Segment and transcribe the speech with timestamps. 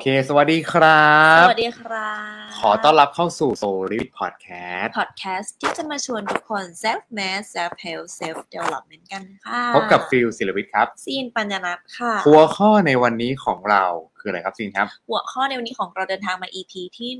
[0.00, 2.12] เค สวัสดีครับ สวัสดีครั
[2.46, 4.48] บ ขอต้อนรับเข้าสู่โซลิวิทพอดแค
[4.80, 13.84] สต์ พอดแคสต์ที่จะมาชวนทุกคน self made self help self development กันค่ะ พบกับฟิลศิลวิทย์ครับ ซีนปัญญานัทค่ะ หัวข้อในวันนี้ของเรา
[14.18, 17.10] คืออะไรครับซีนครับ หัวข้อในวันนี้ของเราเดินทางมา EP ที่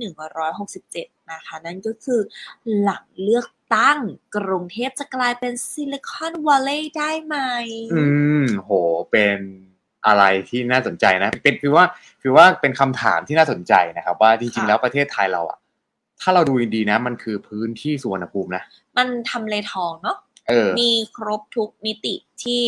[0.60, 2.20] 167 นะคะ นั่นก็คือ
[2.80, 3.98] หลังเลือกตั้ง
[4.36, 7.36] กรุงเทพจะกลายเป็นซิลิคอนวัลเลย์ได้ไหม
[7.92, 8.02] อื
[8.42, 8.72] ม โห
[9.10, 9.38] เป็น
[10.06, 11.84] อะไรที่น่าสนใจนะเป็นคือว่า
[12.22, 15.58] คือว่าเป็นคำถามที่น่าสนใจนะครับ ว่าจริงๆแล้วประเทศไทยเราอะ
[16.20, 18.62] ถ้าเราดูดีๆนะ มันคือพื้นที่สุวรรณภูมินะ
[18.98, 20.16] มันทำเลทองเนาะ
[20.48, 22.62] เออมีครบทุกมิติที่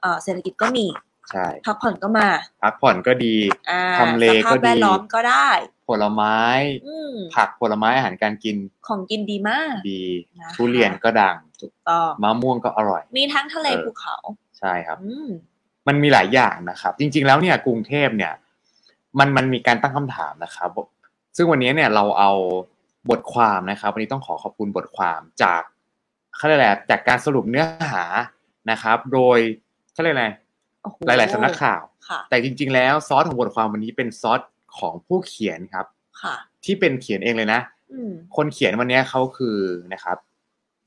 [0.00, 0.86] เอ่อเศรษฐกิจก็มี
[1.30, 2.28] ใช่พักผ่อนก็มา
[2.62, 3.36] พักผ่อนก็ดี
[3.70, 5.48] อ่าทำเลสภาก็พดีแวดล้อมก็ได้
[5.88, 6.38] ผลไม้
[6.86, 8.56] อืมผักผลไม้อาหารการกิน
[8.88, 10.04] ของกินดีมาก ดี
[10.40, 14.16] นะคะทุเรียนก็ดังถูกต้องมะม่วงก็อร่อย มีทั้งทะเลเออภูเขา
[14.58, 15.14] ใช่ครับอื
[15.90, 18.32] มมันมีหลายอย่างนะครับ จริง ๆ แล้วเนี่ยกรุงเทพเนี่ย
[19.18, 20.70] มันมันมีการตั้งคำถามนะครับ
[21.36, 22.32] ซึ่งวันนี้เนี่ยเราเอา
[23.10, 25.62] บทความนะครับ วันนี้ต้องขอขอบคุณบทความจาก
[26.36, 28.04] เขาเรียกอะไรจากการสรุปเนื้อหา
[28.70, 29.38] นะครับ โดย
[29.92, 30.28] เขาเรียกอะไร
[30.82, 34.40] โอ้โหลาย ๆสำนักข่าวค่ะแต่จริง ๆ แล้วซอสของบทความวันนี้เป็นซอส
[34.78, 35.86] ของผู้เขียนครับ
[36.22, 37.60] ค่ะที่เป็นเขียนเองเลยนะ
[37.92, 39.58] อืมคนเขียนวันนี้เขาคือ
[39.92, 40.18] นะครับ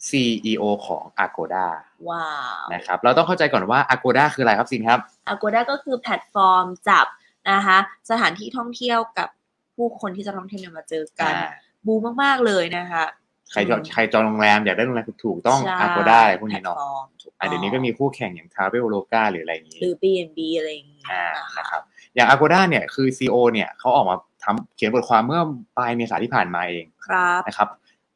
[0.08, 1.68] CEO ของ Agoda
[2.10, 2.28] ว้า
[2.64, 5.00] วนะครับเราต้องเข้าใจก่อนว่า Agoda คืออะไรครับซินครับ
[5.34, 7.06] Agoda ก็คือแพลตฟอร์มจับ
[7.52, 7.78] นะคะ
[8.10, 9.30] สถานที่ท่องเที่ยวกับ
[9.76, 11.52] ผู้คนที่จะท่องเที่ยวเนี่ยมาเจอกันอ่า
[11.86, 13.06] บูมมากๆเลยนะคะ
[13.52, 21.82] ใครจองใครจองโรงแรมอยากได้โรงแรมถูกๆต้องใช่ Agoda อะไรพวกนี้เนาะแพลตฟอร์มถูกอะเดี๋ยวนี้ก็มีคู่แข่งอย่าง Traveloka หรืออะไรอย่างนี้ หรือ Airbnb อะไรอย่างงี้อ่านะนะคะครับ
[22.16, 25.42] อย่าง Agoda เนี่ยคือ CEO เนี่ยเขาออกมาทำเขียนบทความเมื่อ
[25.78, 27.70] ปลายเมษาที่ผ่านมาเองครับนะครับ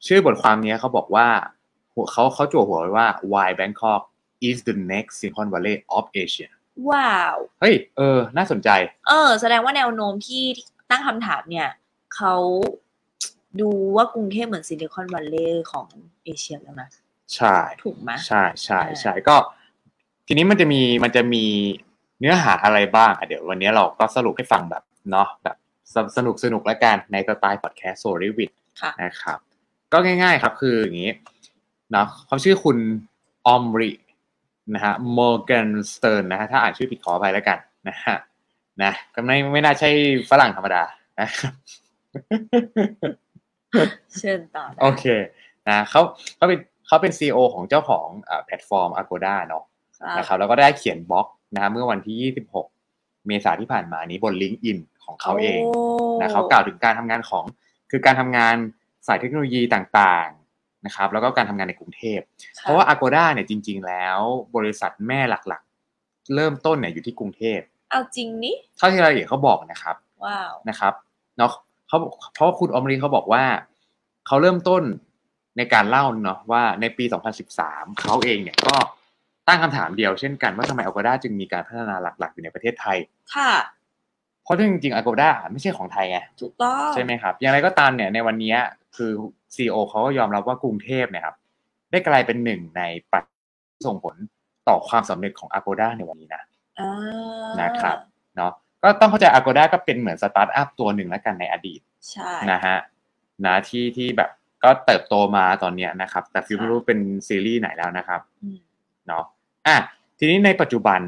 [0.07, 1.56] ชื่อบทความเนี้ยเขาบอกว่าหัว
[2.11, 4.01] เขาเขาจั่วหัวไว้ว่า why Bangkok
[4.47, 6.49] is the next Silicon Valley of Asia
[6.89, 8.69] ว้าว เฮ้ย เออ น่าสนใจ
[9.07, 10.43] เออ แสดงว่าแนวโน้มที่
[10.91, 11.69] ตั้งคำถามเนี่ย
[12.15, 12.35] เขา
[13.61, 15.87] ดูว่ากรุงเทพเหมือนซิลิคอนวัลเลย์ของ
[16.25, 16.89] เอเชียแล้วนะ
[17.35, 19.35] ใช่ ถูกไหมใช่ใช่อ่าใช่ก็
[20.27, 21.43] ทีนี้มันจะมีมันจะมี
[22.19, 25.57] เนื้อหาอะไรบ้างอะเดี๋ยววันนี้เราก็สรุปให้ฟังแบบเนาะแบบ
[26.17, 28.51] สนุกสนุกแล้วกันในสไตล์พอดแคสต์โซลิวิด
[28.81, 29.39] ค่ะนะครับ
[29.93, 32.77] ก็ง่าย ๆ ครับคืออย่างนี้เนาะเขาชื่อคุณ
[33.47, 33.91] ออมริ
[34.73, 37.57] นะฮะมอร์แกนสเต r ร์นนะฮะถ้าอ่านชื่อผิดขออภัยแล้วกัน
[37.89, 38.15] นะฮะ
[38.83, 39.89] นะก็ไม่ไม่น่าใช่
[40.29, 40.83] ฝรั่งธรรมดา
[41.19, 41.53] นะครับ
[44.19, 45.05] เชิญต่อได้โอเค
[45.67, 46.01] นะเขา
[46.35, 49.63] เขาเป็นเขาเป็น CEO ของเจ้าของเอ่อแพลตฟอร์ม Agoda เนาะ
[49.99, 52.33] ครับนะครับแล้วก็ได้เขียนบล็อกนะฮะเมื่อวันที่
[52.83, 57.45] 26 เมษาที่ผ่านมานี้บน LinkedIn ของเขาเองโนะเขากล่าวถึงการทำงานของ
[57.91, 58.55] คือการทำงาน
[59.07, 60.46] สายเทคโนโลยีต่างๆ
[60.85, 64.19] นะครับแล้วก็การทำงานในกรุงเทพครับเพราะว่า Agoda เนี่ยจริง ๆ แล้ว
[64.55, 67.59] บริษัทแม่หลักๆ เริ่มต้นเนี่ยอยู่ที่กรุงเทพ
[67.91, 69.95] เอาจริงนี่เท่าที่รายละเอียดเขาบอกนะครับ
[70.25, 70.93] ว้าวนะครับ
[71.37, 71.51] เนาะ
[71.87, 71.97] เขา
[72.33, 73.43] เพราะว่าคุณอมรีเขาบอกว่า
[74.27, 74.83] เขาเริ่มต้น
[75.57, 77.05] ในการเล่าเนาะว่าในปี
[77.53, 78.75] 2013 เขาเองเนี่ยก็
[79.47, 82.97] ตั้งคำถามเดียวเช่นกันว่าทำไม Agoda จึงมีการพัฒนาหลัก ๆ อยู่ในประเทศไทย
[83.35, 83.51] ค่ะ
[84.47, 88.55] เพราะจริงๆ Agoda ไม่ใช่ของไทยไงถูกต้องใช่ไหมครับ อย่างไรก็ตามเนี่ยในวันนี้
[88.95, 89.11] คือ
[89.55, 91.35] CEO เขาก็ยอมรับว่ากรุงเทพเนี่ยครับ
[91.91, 92.81] ได้กลายเป็นหนึ่งใน
[93.13, 93.35] ปัจจัย
[93.73, 94.15] ที่ส่งผล
[94.67, 96.43] ต่อความสำเร็จของ Agoda ในวันนี้นะ
[96.79, 96.91] อ่า
[97.61, 97.97] นะครับ
[98.35, 98.51] เนาะ
[98.83, 101.79] ก็ต้องเข้าใจ Agoda ก็เป็นเหมือนสตาร์ทอัพตัวหนึ่งแล้วกันในอดีต
[102.11, 102.77] ใช่นะฮะ
[103.45, 104.29] นะที่ที่แบบ
[104.63, 108.59] ก็เติบโตมาตอนเนี้ยนะครับ แต่ฟิวไม่รู้เป็นซีรีส์ไหนแล้วนะครับอืม
[109.07, 109.23] เนาะ
[109.67, 109.77] อะ
[110.19, 110.99] ทีนี้ในปัจจุบัน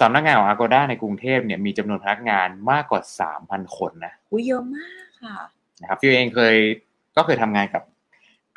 [0.00, 3.00] สำนักงานของ Agoda ในกรุงเทพเนี่ยมีจำนวนพนักงานมากกว่า
[3.38, 5.36] 3,000 คนนะอุ้ยเยอะมากค่ะ
[5.80, 6.56] นะครับฟิวเองเคย
[7.16, 7.82] ก็เคยทำงานกับ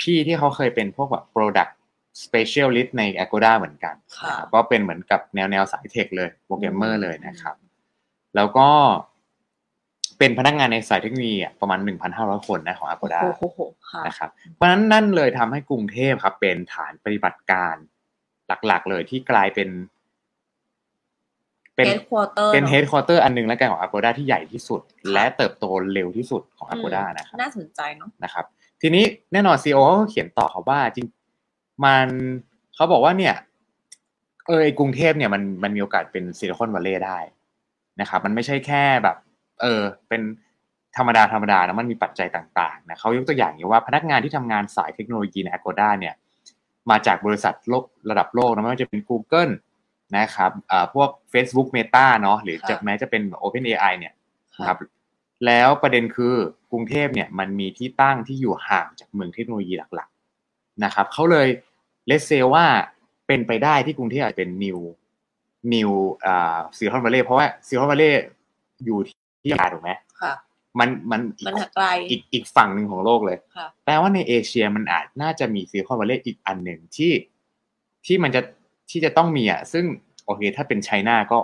[0.02, 1.72] พี่ที่เขาเคยเป็นพวกแบบ product
[2.24, 7.56] specialist ใน Agoda เหมือนกันค่ะนะครับก็เป็นเหมือนกับแนวแนวสาย tech เลยโปรแกรมเมอร์อืมเลยนะครับ
[8.36, 8.70] แล้วก็
[10.20, 11.80] เป็นพนักงานในสายเทคโนโลยีอะประมาณ
[12.14, 13.60] 1,500 คนนะของ Agoda โอ้โห
[13.92, 17.76] ค่ะนะครับ เพราะฉะนั้นนั่นเลยทำให้กรุงเทพครับเป็นฐานปฏิบัติการ
[18.68, 19.70] หลักๆ เลยที่กลายเป็น
[21.76, 24.82] เป็น head quarter เป็น head quarter อันหนึ่งแล้วกันของ Agoda ที่ใหญ่ที่สุด
[25.14, 28.46] และเติบโตเร็วที่สุดของ Agoda นะครับน่าสนใจเนาะนะครับ
[28.82, 31.08] ทีนี้แน่นอน CEO ก็เขียนต่อครับว่าจริง
[31.86, 32.08] มัน
[32.76, 33.36] เขาบอกว่าเนี่ย
[34.48, 37.20] เออไอ้กรุงเทพเนี่ยมันมันมีโอกาสเป็นซิลิคอนวัลเลย์ได้
[38.02, 39.18] นะครับ มันไม่ใช่แค่แบบ
[39.62, 40.22] เออเป็น
[40.98, 46.14] ธรรมดาธรรมดานะมันมีปัจจัยต่างๆนะเขายกตัวอย่างอย่างว่าพนักงานที่ทำงานสายเทคโนโลยีใน Agoda เนี่ย
[46.90, 49.52] มาจากบริษัทโลกระดับโลกนะไม่ว่าจะเป็น Google
[50.18, 54.14] นะครับอ่าพวก Facebook Meta เนาะหรือจะแม้จะเป็น OpenAI เนี่ย
[54.60, 54.78] นะครับ
[55.46, 56.36] แล้วประเด็นคือ
[56.72, 61.48] กรุงเทพเนี่ยมันมีที่ตั้งที่อยู่ห่างจากเมืองเทคโนโลยีหลักๆนะครับเขาเลย
[62.08, 62.66] let's say ว่า
[63.28, 65.92] เป็นไปได้ที่กรุงเทพอาจจะเป็น new new
[66.26, 68.24] อ่าซิลิคอนวัลเลย์เพราะว่าซิลิคอนวัลเลย์
[68.86, 69.00] อยู่
[69.42, 69.92] ที่อเมริกาถูกไหม
[70.22, 70.34] ค่ะ
[70.80, 77.12] มันมันอีมันไกลอีกอีกฝั่งหนึ่งของโลกเลยค่ะแปลว่าในเอเชียมันอาจน่าจะมีซิลิคอนวัลเลย์อีกอันหนึ่งที่
[78.06, 78.42] ที่มันจะ
[78.90, 79.86] ที่จะต้องมีอะซึ่ง
[80.26, 81.38] โอเค ถ้าเป็นไชน่าก็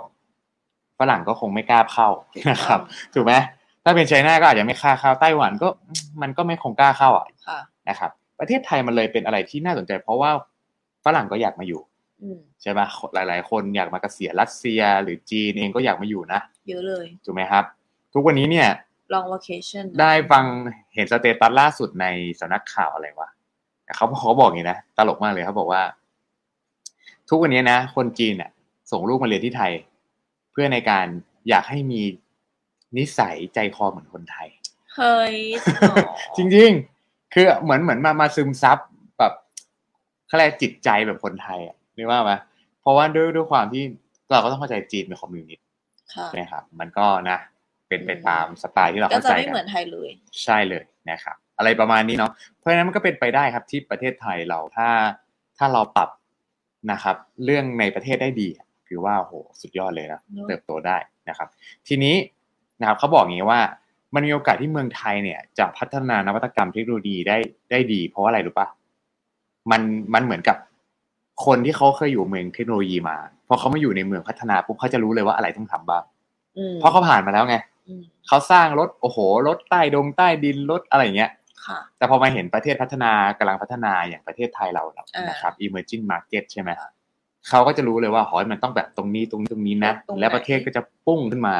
[0.98, 2.08] ฝรั่งก็คงไม่กล้าเข้า
[2.50, 2.80] นะครับ
[3.14, 3.32] ถูกไหม
[3.84, 5.68] ถ้าเป็นไชน่าก็อาจจะไม่กล้าเข้าไต้หวันก็
[6.22, 7.58] มันก็ไม่คงกล้าเข้าอะค่ะ
[7.88, 10.30] นะครับ ประเทศไทยมันเลยเป็นอะไรที่น่าสนใจ เพราะว่า
[11.04, 11.80] ฝรั่งก็อยากมาอยู่
[12.22, 17.64] อืมใช่ปะหลาย ๆ คนอยากมาเกษียณรัสเซีย หรือจีนเองก็อยากมาอยู่นะเยอะเลยถูกไหมครับ
[18.14, 18.68] ทุกวันนี้เนี่ย
[19.14, 20.44] long vacation ได้ฟัง
[20.94, 22.06] เห็นสเตตัสล่าสุดใน
[22.40, 23.30] สำนักข่าวอะไรวะ
[23.96, 25.82] เขาเขาบอกอย่างนี้นะตลกมากเลยเขาบอกว่า
[27.34, 28.50] ทุกวันนี้นะ คนจีนเนี่ย
[28.90, 29.72] ส่งลูกมาเรียนที่ไทย
[30.52, 31.06] เพื่อในการ
[31.48, 32.00] อยากให้มี
[32.96, 34.48] นิสัยใจคอเหมือนคนไทย
[34.96, 35.36] เฮ้ย
[35.80, 35.96] หรอ
[36.36, 36.70] จริง
[37.02, 38.78] ๆ คือเหมือนเหมือนมามาซึมซับ
[39.18, 39.32] แบบ
[40.26, 42.32] เขาเรียกจิตใจแบบคนไทยอะนึกว่าไหม
[42.80, 43.82] เพราะว่าด้วยด้วยความที่
[44.30, 45.66] เราก็ต้องเข้าใจจีนเป็นคอมมิวนิสต์
[46.14, 47.38] ค่ะนะครับ มันก็นะ
[47.88, 50.10] เป็นไปตามสไตล์ที่เราก็เข้าจะใจไม่กัเหมือนไทยเลย
[50.44, 54.88] ใช่เลยนะครับ อะไรประมาณนี้เนาะเพราะฉะนั้นมันก็เป็นไปได้ครับที่ประเทศไทยเราถ้า
[55.58, 56.08] ถ้าเราปรับ
[56.90, 58.48] นะครับ เรื่องในประเทศได้ดี
[58.88, 60.96] ถือว่าโหสุดยอดเลยนะเนอะเติบโตได้
[61.28, 61.48] นะครับ
[61.88, 62.14] ทีนี้
[62.80, 63.60] นะครับเขาบอกอย่างนี้ว่า
[64.14, 67.36] มันมีโอกาสที่เมืองไทยเนี่ย จะพัฒนานวัตกรรมเทคโนโลยีได้
[67.70, 68.66] ได้ดี เพราะว่าอะไรรู้ปะ
[69.70, 69.82] มัน
[70.14, 70.56] มันเหมือนกับ
[71.46, 73.16] คนที่เขาเคยอยู่เมืองเทคโนโลยีมา
[73.48, 76.02] พอเขามาอยู่ในเมืองพัฒนาปุ๊บเขาจะรู้เลยว่าอะไรต้องทำบ้าง
[76.58, 77.56] อืมเพราะเขาผ่านมาแล้วไง
[77.88, 79.18] อืมเขาสร้างรถโอ้โห
[79.48, 81.41] รถใต้ดงใต้ดินรถอะไรอย่างเงี้ยค่ะ
[81.98, 86.70] แต่พอมาเห็นประเทศพัฒนากำลังพัฒนาอย่างประเทศไทยเราอ่านนะครับ emerging market ใช่ไหม
[87.48, 91.54] เขาก็จะรู้เลยว่าหอยมันต้องแบบตรงนี้ตรงนี้ตรงนี้นะตรงไหนแล้วประเทศก็จะปุ้งขึ้นมา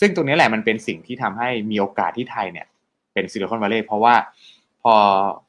[0.00, 2.66] ซึ่งตรงนี้แหละมันเป็นสิ่งที่ทำให้มีโอกาสที่ไทยเนี่ย
[3.12, 4.14] เป็นซิลิคอนวัลเลย์เพราะว่า
[4.82, 4.94] พอ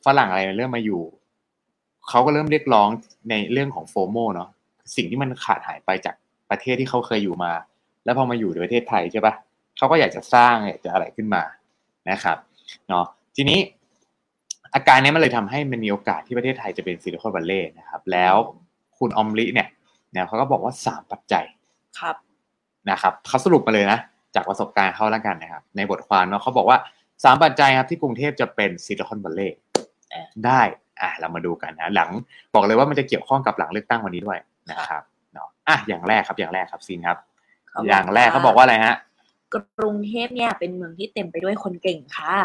[0.06, 1.02] ฝรั่งอะไรเริ่มมาอยู่
[2.10, 2.90] เขาก็เริ่มเรียกร้อง
[3.30, 4.50] ในเรื่องของโฟโมเนาะ
[4.96, 6.16] สิ่งที่มันขาดหายไปจาก
[6.50, 7.52] ประเทศที่เขาเคยอยู่มา
[8.06, 9.34] แล้วพอมาอยู่ในประเทศไทยใช่ปะ
[9.78, 11.44] เขาก็อยากจะสร้างอยากจะอะไรขึ้นมา
[12.10, 12.38] นะครับ
[12.90, 13.06] เนาะ
[13.40, 13.60] ทีนี้
[14.76, 18.36] อาการนี้มันเลยทำให้มันมีโอกาสที่ประเทศไทยจะเป็นซิลิคอนวัลเลย์นะครับ แล้ว
[18.98, 19.68] คุณออมลิเนี่ย
[20.12, 21.46] เนี่ยเขาก็บอกว่าสามปัจจัย
[22.00, 22.16] ครับ
[22.90, 24.00] นะครับเขาสรุปมาเลยนะ
[24.36, 26.78] จากประสบการณ์เขาแล้วกันนะครับ ในบทความเนาะเขาบอกว่า
[27.24, 29.58] สามปัจจัยครับที่กรุงเทพจะเป็นซิลิคอนวัลเลย์
[30.10, 30.62] เอ่อได้
[31.02, 32.10] อะเรามาดูกันนะ หลัง
[32.54, 34.38] บอกเลยว่ามันจะเกี่ยวข้องกับหลังเลือกตั้งวันนี้ด้วย
[34.72, 37.18] นะครับเนาะอะอย่างแรกครับอย่างแรกครับซีนครับ
[37.70, 38.96] เขบอย่างแรกเขาบอกว่าอะไรฮะ
[39.78, 42.36] กรุงเทพเนี่ยเป็นเมืองที่เต็มไปด้วยคนเก่งค่ะ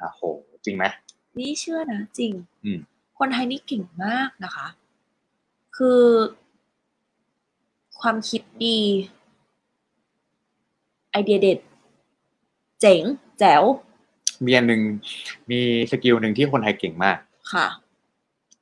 [0.00, 0.22] อะโห
[0.64, 0.84] จริงไหม
[1.38, 2.32] นี่เชื่อนะจริง
[2.64, 2.78] อืม
[3.18, 4.66] คนไทยนี่เก่งมากนะคะ
[5.76, 6.02] คือ
[8.00, 8.78] ความคิดดี
[11.10, 11.58] ไอเดียเด็ด
[12.80, 13.02] เจ๋ง
[13.38, 13.62] แจ๋ว
[14.44, 14.82] มีอันหนึ่ง
[15.50, 15.60] มี
[15.90, 17.18] skill หนึ่งที่คนไทยเก่งมาก
[17.52, 17.66] ค่ะ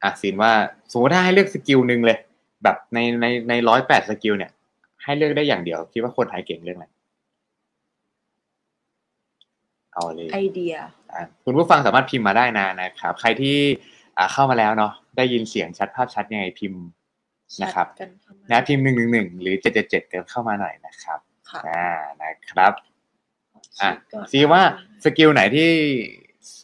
[0.03, 0.53] อะซีนว่า
[0.93, 2.19] สมมติถ้าให้เลือก skill หนึ่งเลย
[2.63, 4.51] แบบในในในร้อยแปด skill เนี่ย
[5.03, 6.87] ให้เลือกได้อย่างเดียว คิดว่าคนไทยเก่งเรื่องอะไร
[9.94, 10.75] เอาเลยไอเดีย
[11.12, 13.56] อะคุณผู้ฟังสามารถพิมพ์มาได้นะนะครับ ใครที่
[14.19, 16.82] อ่าเข้ามาแล้วเนาะได้ยินเสียงชัดภาพชัดยังไงพิมพ์
[17.62, 21.19] นะครับชัดกันเข้ามานะพิมพ์หนึ่งหนึ่งหนึ่งหรือเจ็ดเจ็ดเจ็ดกันเข้ามาหน่อยนะครับ
[21.50, 21.88] ค่ะอ่า
[22.23, 22.73] นะครับ
[23.81, 24.62] อะคิดก่อนซีนว่า
[25.05, 25.69] skill ไหนที่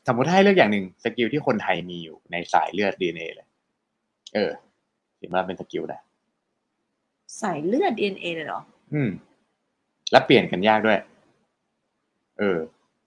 [0.06, 3.49] สมมติให้เลือกอย่างหนึ่ง skill ที่คนไทยมีอยู่ในสายเลือดดีเอเลย
[4.34, 4.50] เออ
[5.18, 5.94] ซีนว่าเป็น skill ไหน
[7.42, 8.60] สายเลือด DNA เลยเหรอ
[8.94, 9.10] อืม
[10.10, 10.99] แล้วเปลี่ยนกันยากด้วย
[12.38, 12.58] เออ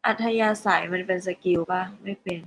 [0.06, 2.40] อัธยาศัยมันเป็น skill ป่ะ ไม่เป็น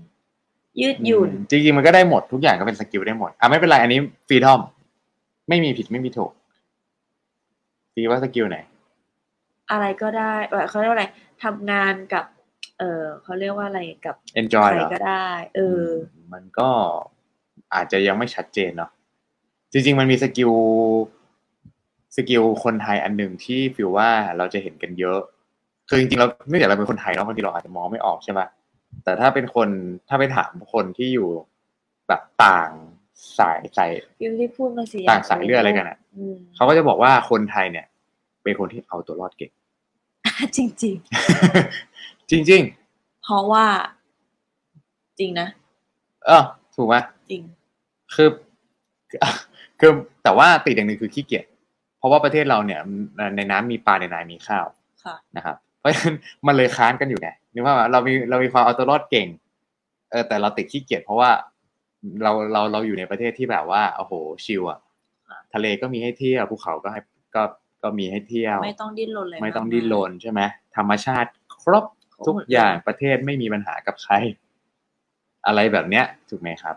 [0.80, 4.60] ยืดหยุ่น จริงๆมันก็ได้หมดทุกอย่างก็เป็น skill ได้หมด อะไม่เป็นไรอันนี้ freedom
[5.48, 6.32] ไม่มีผิดไม่มีถูก
[7.94, 8.58] ซีว่าสกิลไหน
[9.70, 11.06] อะไรก็ได้เอ่อเขาเรียกว่าอะไร
[11.44, 12.24] ทำงานกับ
[12.78, 15.90] เออเขาเรียกว่าอะไรกับ enjoy ใคเหรรอก็ได้เอออ
[16.32, 16.68] มันก็
[17.74, 18.90] อาจจะยังไม่ชัดเจนเนาะ
[19.72, 20.52] จริง ๆ มันมีสกิล
[22.16, 25.20] สกิลคนไทยอันหนึ่งที่ฟิลว่าเราจะเห็นกันเยอะ
[25.88, 28.46] คือจริงๆเราเนื่องจากเราเป็นคนไทยเนาะบางทีเราอาจจะมองไม่ออกใช่ปะ
[29.04, 29.68] แต่ถ้าเป็นคน
[30.08, 31.28] ถ้าไปถามคนที่อยู่
[32.08, 32.70] แบบต่าง
[33.38, 33.90] สายสาย
[34.20, 37.86] พิมพ์ที่พูดมาสิต่างสายเลือดอะไรกันอะอืมเขาก็จะบอกว่าคนไทยเนี่ย
[38.42, 39.50] เป็นคนที่เอาตัวรอดเก่ง
[40.56, 43.66] จริงจริงๆเพราะว่า
[45.18, 46.42] จริงนะๆเออ
[46.76, 46.96] ถูกไหม
[47.30, 47.42] จริง
[48.14, 48.28] คือ
[49.80, 51.44] คือแต่ว่าติดอย่างหนึ่งคือขี้เกียจ
[51.98, 52.80] เพราะว่าประเทศเราเนี่ย
[53.36, 54.66] ในน้ำมีปลาในนามีข้าว
[55.04, 56.16] ค่ะนะครับเพ ราะฉะนั้น
[56.46, 59.28] มันเลยค้านกันอยู่ไงนึกว่าเรามีเรามีความเอาตัวรอดเก่ง
[60.10, 61.30] เออแต่เราติดขี้เกียจเพราะว่า
[62.22, 64.12] เราเราเราอยู่ในประเทศที่แบบว่าโอ้โห
[64.44, 64.80] ชิลอะ
[65.28, 67.00] ค่ะทะเลก็มีให้เที่ยวภูเขาก็ให้
[67.34, 67.42] ก็
[67.82, 70.40] ก็มีให้เที่ยว ไม่ต้องดิ้นรนเลยไม่ต้องากดิ้นรนใช่ไหม
[70.76, 71.30] ธรรมชาติ
[71.62, 74.14] ครบครบทุกหมดเลยอย่างประเทศไม่มีปัญหากับใคร
[75.46, 76.76] อะไรแบบเนี้ยถูกไหมครับ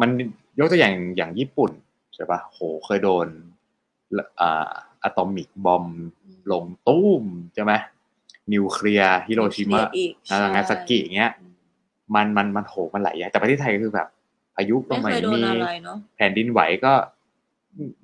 [0.00, 0.10] มัน
[0.58, 1.70] ยกตัวอย่างอย่างญี่ปุ่น
[2.14, 3.26] ใช่ปะโหเคยโดน
[4.40, 5.84] อ่าอะตอมิกบอม
[6.22, 7.72] อืมลงตุ้มใช่ไหม
[8.52, 11.32] นิวเคลียร์ฮิโรชิมะอีกนางาซากิอย่างเงี้ย
[12.14, 14.08] มันมันมันโหมันหลายอย่างแต่ประเทศไทยก็คือแบบ
[14.56, 16.92] พายุก็ไม่ไม่เคยโดนมีอะไรเนาะแผ่นดินไหวก็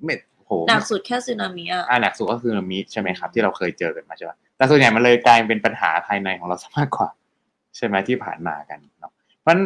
[0.03, 0.13] ไม่
[0.45, 7.09] โหหนักสุดแค่สึนามิอะอ่าหนักสุดก็คือสึนามิใช่ไหมครับ ที่เราเคยเจอกันมาใช่ไหมแต่ส่วนใหญ่มันเลยกลายเป็นปัญหาภายในของเราซะมากกว่า
[7.77, 9.11] ใช่ไหมที่ผ่านมากันเนาะ
[9.41, 9.61] เพราะฉะนั้น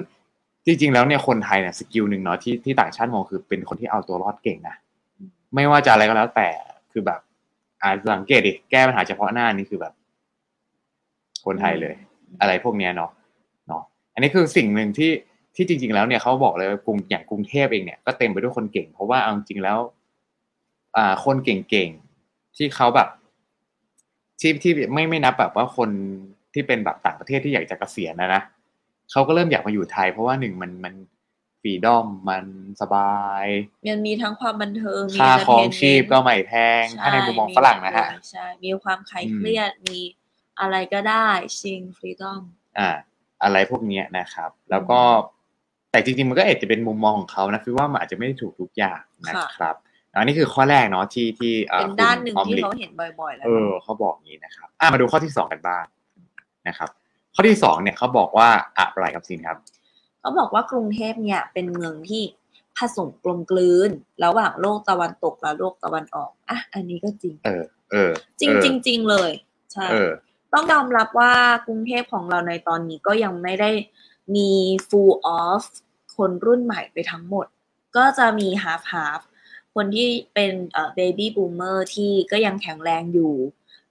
[0.65, 4.75] จริง ๆ แล้วเนี่ยคนไทยเนี่ย skill หนึ่งเนาะที่ที่ต่างชาติมองคือเป็นคนที่เอาตัวรอดเก่งนะ
[5.55, 6.47] ไม่ว่าจะอะไรก็แล้วแต่
[6.91, 7.19] คือแบบ
[7.81, 9.93] อ่าสังเกตดิแก้ปัญหาเฉพาะหน้านี่คือแบบ
[11.45, 11.95] คนไทยเลย
[12.41, 13.12] อะไรพวกเนี้ยเนาะ
[13.67, 13.83] เนาะ
[14.13, 15.12] อันนี้คือสิ่งหนึ่งที่
[15.55, 19.77] ที่จริง ๆ แล้วเนี่ยเขาบอกเลยว่ากรุงอย่างกรุงเทพเองเนี่ยก็เต็มไปด้วยคนเก่ง เพราะว่าเอาจริงๆแล้ว
[20.98, 23.07] อ่า คนเก่งๆที่เขาแบบ
[24.39, 25.89] ที่ที่ไม่ไม่นับแบบว่าคน
[26.53, 28.41] ที่เป็นแบบต่างประเทศที่อยากจะเกษียณนะนะ
[29.12, 30.93] เขาก็เริ่มอยากมาอยู่ไทย เพราะว่าหนึ่งมันมัน
[31.62, 32.45] ฟรีดอมมัน
[32.81, 33.45] สบาย
[33.88, 40.00] มันมีทั้งความบันเทิงมีค่าครอง entertainment ชีพก็ไม่แพง ถ้าในมุมมองฝรั่งนะฮะใช่ มีความคลายอืมเครียดมี
[40.60, 41.27] อะไรก็ได้
[41.60, 42.41] ชิงฟรีดอม
[42.79, 42.89] อ่า
[43.43, 45.00] อะไรพวกเนี้ยนะครับ แล้วก็
[45.91, 49.75] แต่จริงๆ มันก็อาจจะเป็นมุมมองของเขานะคือว่ามันอาจจะไม่ได้ถูกทุกอย่างนะครับ
[50.13, 55.84] อันนี้คือข้อแรกเนาะที่ที่อ่เป็นด้านหนึ่งคุณออมที่ลิเขาเห็นบ่อยๆแล้วเออเขาบอกอย่างนี้นะครับอะมาดูข้อที่สองกันบ้าง
[56.67, 56.89] นะครับ
[57.36, 59.58] ข้อที่สองเนี่ยเขาบอกว่าอะไรครับซินครับ
[60.20, 62.24] เขาบอกว่ากรุงเทพเนี่ยเป็นเมืองที่
[62.77, 63.91] ผสมกลมกลืน
[64.24, 69.31] ระหว่างโลกตะวันตกและโลกตะวันออกอะอันนี้ก็จริง เออ เออ จริงเออจริงจริงเลย
[69.74, 70.12] ใช่เออ
[70.53, 71.34] ต้องยอมรับว่า
[71.67, 73.72] กรุงเทพของเราในตอนนี้ก็ยังไม่ได้
[74.36, 74.51] มี
[74.89, 75.63] full off
[76.15, 77.46] คนรุ่นใหม่ไปทั้งหมด
[77.96, 79.22] ก็จะมี half half
[79.75, 83.34] คนที่เป็นเอ่อ baby boomer ที่ก็ยังแข็งแรงอยู่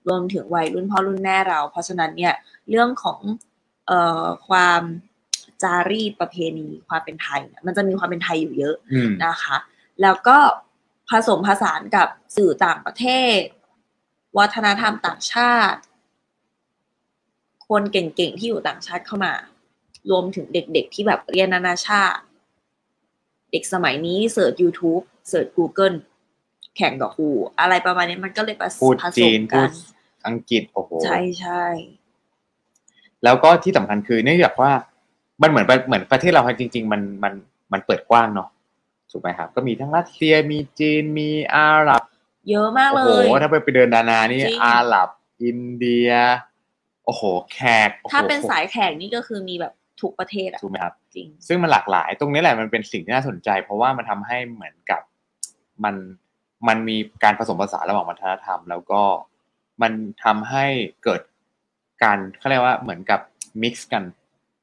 [0.09, 2.35] รวมถึงวัยรุ่นพ่อรุ่นแม่เรา เพราะฉะนั้นเนี่ย
[2.71, 3.21] เรื่องของ
[3.87, 4.83] เอ่อความ
[5.63, 9.57] จารีตประเพณีความเป็นไทยเนี่ยมันจะมีความเป็นไทยอยู่เยอะอืมนะคะ
[10.03, 10.39] แล้วก็
[11.11, 13.39] ผสมผสานกับสื่อต่างประเทศ
[14.39, 15.79] วัฒนธรรมต่างชาติ
[17.71, 19.33] คนเก่งๆ ที่อยู่ต่างชาติเข้ามา
[20.11, 22.21] รวมถึงเด็กๆ ที่แบบเรียนนานาชาติ
[23.51, 25.97] เด็กสมัยนี้เสิร์ช YouTube เสิร์ช Google
[26.77, 27.29] แข่งกับครู
[27.61, 29.71] อะไรประมาณนี้มันก็เลยผสพูดผสจีมนกัพูนด
[30.27, 31.65] อังกฤษโอ้โหใช่ใช่
[33.25, 34.73] แล้วก็ที่สำคัญคือเนื่องจากว่า
[35.43, 37.33] มันเหมือนเหมือนประเทศเราจริง ๆ มันมัน
[37.73, 38.49] มันเปิดกว้างเนาะ
[39.11, 42.03] ถูกไหมครับ ก็มีทั้งรัสเซียมีจีนมีอาหรับ
[42.51, 45.09] เยอะมากโอ้เลโหยถ้าไปไปเดินนานานี่จริงอาหรับ
[45.43, 46.11] อินเดีย
[46.50, 55.03] โอ้โหแขกโอ้โหถ้าเป็นสายแข่งนี่ก็คือมีแบบทุกประเทศอะถูกไหมครับจริง ซึ่งมันหลากหลาย ตรงนี้แหละมันเป็นสิ่งที่น่าสนใจ เพราะว่ามันทำให้เหมือนกับ
[55.85, 55.95] มัน
[56.69, 59.03] มันมีการผสมผสานระหว่างวัฒนธรรม แล้วก็
[59.83, 59.93] มัน
[60.25, 60.67] ทำให้
[61.05, 61.21] เกิด
[62.03, 63.21] การเขาเรียกว่าเหมือนกับ
[63.63, 64.05] มิกซ์กัน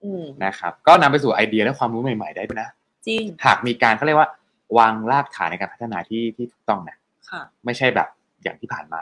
[0.04, 2.70] อืมนะครับ ก็นำไปสู่ไอเดียและความรู้ใหม่ ๆ ได้ด้วยนะ
[3.08, 4.30] จริงหากมีการเขาเรียกว่า
[4.77, 6.98] วางรากฐานในการพัฒนาที่ที่ถูกต้องนะ
[7.32, 8.08] ค่ะไม่ใช่แบบ
[8.44, 9.01] อย่างที่ผ่านมา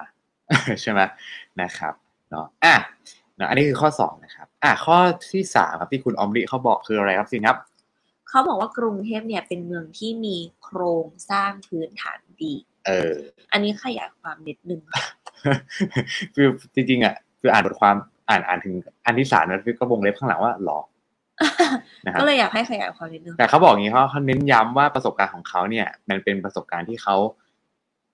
[0.82, 1.02] ใช่ไหม
[1.62, 1.94] นะครับ
[2.30, 2.76] เนาะอะ
[3.24, 4.98] เนาะอันนี้คือข้อสองนะครับอะข้อ
[5.32, 7.58] ที่สามครับที่คุณออมริเขาบอกคืออะไรครับสิครับ
[8.30, 12.54] เขาบอกว่ากรุงเทพเนี่ยเป็นเมืองที่มีโครงสร้างพื้นฐานดี
[12.88, 13.16] เออ
[13.52, 14.82] อันนี้ขยายความนิดนึง
[16.36, 17.96] คือจริงๆอะคืออ่านบทความ
[18.30, 18.74] อ่านอ่านถึง
[19.06, 20.80] อันที่สามแล้วก็วงเล็บข้างหลังว่าหรอ
[22.06, 27.16] นะครับก็เลยอยากให้ขยายความนิดนึงแต่เขาบอกอย่างนี้เขาเขาเน้นย้ำว่าประสบการณ์ของเขาเนี่ย มันเป็นประสบการณ์ที่เขา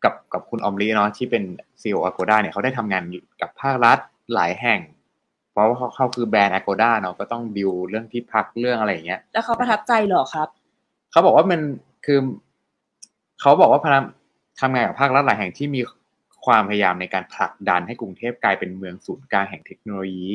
[0.04, 1.44] กับกับคุณออมลีเนาะที่เป็น
[1.82, 3.98] ซีอีโอ Agoda เนี่ยเขาได้ทำงานอยู่กับภาครัฐ
[4.34, 4.80] หลายแห่ง
[5.52, 10.48] เพราะว่าเขาเขาคือแบรนด์ Agoda เนาะก็ต้องดิวเรื่องที่พักเรื่องอะไรอย่างเงี้ย แล้วเขาประทับใจเหรอครับ
[11.12, 11.62] เขาบอกว่ามัน
[12.06, 12.20] คือ
[13.42, 14.04] เขาบอกว่าพนัก
[14.62, 15.82] ทำงานกับภาครัฐหลายแห่งที่มี
[16.46, 20.32] ความพยายามในการผลักดันให้กรุงเทพกลายเป็นเมืองศูนย์กลางแห่งเทคโนโลยี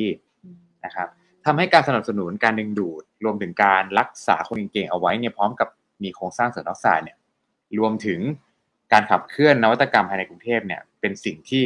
[0.85, 1.07] นะครับ
[1.45, 5.67] ทำให้การสนับสนุนการดึงดูด รวมถึงการรักษาคนเก่งๆเอาไว้เนี่ยพร้อมกับ
[6.03, 7.17] มีโครงสร้างเสริมทักษะเนี่ย
[7.79, 8.19] รวมถึง
[8.93, 11.63] การขับเคลื่อนนวัตกรรมภายในกรุงเทพเนี่ย เป็นสิ่งที่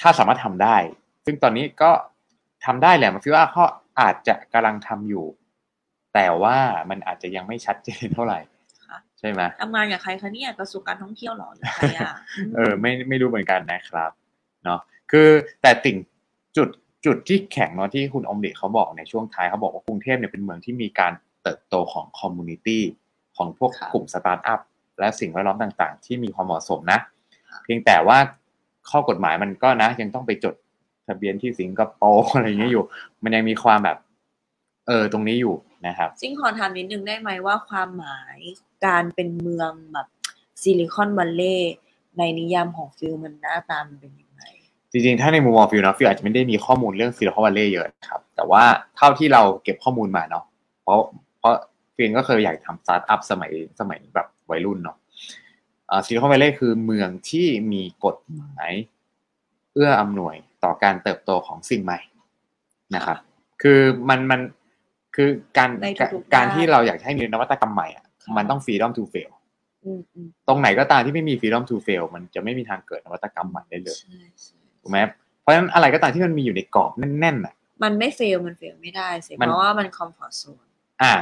[0.00, 0.76] ถ้าสามารถทำได้
[1.24, 1.90] ซึ่งตอนนี้ก็
[2.64, 3.64] ทำได้แหละมันคิดว่าเขา
[4.00, 5.26] อาจจะกำลังทำอยู่
[6.14, 6.56] แต่ว่า
[6.90, 8.38] มันอาจจะยังไม่ชัดเจนเท่าไหร่
[8.86, 12.12] ค่ะใช่ไหมทำงานกับใครคะเนี่ยกระทรวงการท่องเที่ยวเหรอหรือใครอะ
[12.54, 14.10] เออไม่ไม่รู้เหมือนกันนะครับ
[14.64, 15.28] เนาะคือ
[15.62, 15.96] แต่ติ่ง
[16.56, 16.68] จุด
[17.06, 22.82] จุดที่แข็งเนาะที่คุณอมเดชเขาบอกในช่วงท้ายเขาบอกว่ากรุงเทพเนี่ยเป็นเมืองที่มีการเติบโตของ community
[23.36, 24.60] ของพวกค่ะกลุ่มสตาร์ทอัพ
[24.98, 26.98] และสิ่งแวดล้อมต่างๆ ที่มีความเหมาะสมนะ
[27.50, 28.18] ค่ะเพียงแต่ว่า
[28.90, 30.54] ข้อกฎหมายมันก็นะยังต้องไปจด
[31.06, 32.84] ทะเบียนที่สิงคโปร์อะไรอย่างเงี้ยอยู่
[33.22, 33.98] มันยังมีความแบบ
[34.86, 35.54] เออตรงนี้อยู่
[35.86, 38.36] นะครับซิ่งขอถามนิดนึงได้ไหมว่าความหมาย
[38.86, 40.06] การเป็นเมืองแบบ
[40.62, 41.74] ซิลิคอนวัลเลย์
[42.18, 44.42] ในนิยามของฟิลมันหน้าตามันเป็นยังไง
[44.92, 48.62] จริงๆ ถ้าในมุมมองฟิลนะฟิลอาจจะไม่ได้มีข้อมูลเรื่องซิลิคอนวัลเลย์เยอะนะครับ แต่ว่า
[48.96, 50.44] เท่าที่เราเก็บข้อมูลมาเนาะ
[50.82, 50.98] เพราะ
[51.38, 51.54] เพราะ
[51.96, 54.96] ฟิลก็เคยอยากทำสตาร์ทอัพสมัยสมัยแบบวัยรุ่นเนาะ
[56.06, 58.70] ซิลิคอนวัลเลย์คือเมืองที่มีกฎหมาย
[59.72, 61.98] เอื้ออำนวย ต่อการเติบโตของสิ่งใหม่
[62.94, 63.16] นะครับ
[63.62, 64.40] คือมันมัน
[65.16, 69.30] คือการในทุกๆการด้านที่เราอยากให้มีนวัตกรรมใหม่อะค่ะมันต้อง freedom to fail
[69.84, 74.98] อืมอืมตรงไหนก็ตามที่ไม่มี freedom to fail มันจะไม่มีทางเกิดนวัตกรรมใหม่ได้เลยใช่ใช่ถูกไหม
[75.40, 80.64] เพราะฉะนั้นอะไรก็ตามที่มันมีอยู่ในกรอบแน่นๆอะ มันไม่เฟลมันเฟลไม่ได้สิมันเพราะว่ามันคอมฟอร์ z โซน
[81.02, 81.14] อ่า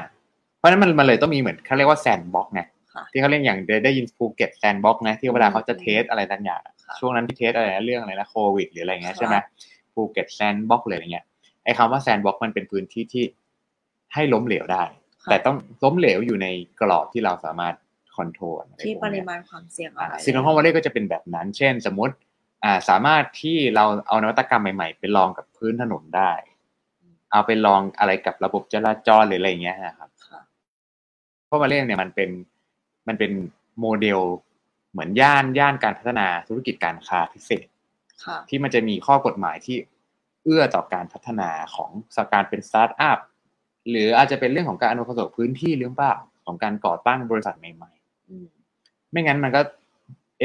[0.58, 2.62] เพราะฉะนั้นมันมันเลยต้องมีเหมือนเขาเรียกว่า sandbox ไง
[2.94, 9.36] ค่ะที่เขาเรียกอย่างได้ได้ยินภูเก็ต sandbox นะที่เวลาเขาจะอืม test อะไรต่างอย่างอะค่ะ ช่วงนั้นที่ test อะไรนะเรื่องอะไรนะโควิด หรืออะไรเงี้ยค่ะใช่ไหม
[9.92, 11.26] ภูเก็ต sandbox เลยอะไรเงี้ย
[11.64, 13.24] ไอ้คำว่า sandbox มันเป็นพื้นที่ที่
[14.14, 14.82] ให้ล้มเหลวได้
[15.24, 16.46] ค่ะแต่ต้องล้มเหลวอยู่ใน
[16.80, 17.74] กรอบที่เราสามารถ
[18.16, 22.14] controlที่ปริมาณความเสี่ยงเอาไว้ซิลิคอนวัลเลย์ก็จะเป็นแบบนั้น เช่น สมมติ
[22.64, 26.32] อ่าสามารถที่เราเอานวัตกรรมใหม่ๆ ไปลองกับพื้นถนนได้
[27.32, 30.40] เอาไปลองอะไรกับระบบจราจรหรืออะไรอย่างเงี้ยนะครับค่ะ
[31.46, 32.30] เพราะวัลเลย์เนี่ยมันเป็น
[33.08, 33.32] มันเป็น
[33.80, 34.20] โมเดล
[34.94, 37.66] เหมือนย่านย่านการพัฒนาธุรกิจการค้าพิเศษ
[38.24, 39.76] ค่ะที่มันจะมีข้อกฎหมายที่
[40.44, 43.18] เอื้อต่อการพัฒนาของสการเป็นสตาร์ทอัพ
[43.90, 46.14] หรืออาจจะเป็นเรื่องของการอำนวยความสะดวกพื้นที่หรือเปล่า
[46.46, 47.90] ของการก่อตั้งบริษัทใหม่
[48.28, 49.60] อืมๆไม่งั้นมันก็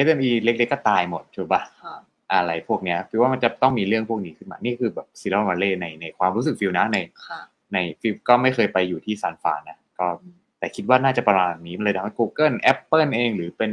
[0.06, 1.96] SME เล็กๆก็ตายหมดถูกปะค่ะ
[2.34, 7.42] อะไรพวกเนี้ยคือว่ามันจะต้องมีเรื่องพวกนี้ขึ้นมา นี่คือแบบซิลิคอนวัลเลย์ในในความรู้สึกฟิลนะในค่ะ
[7.74, 13.72] ในฟิลก็ไม่เคยไปอยู่ที่ซานฟรานนะก็อืมแต่คิดว่าน่าจะประมาณนี้มันเลยทำให้ Google Apple เอง หรือเป็น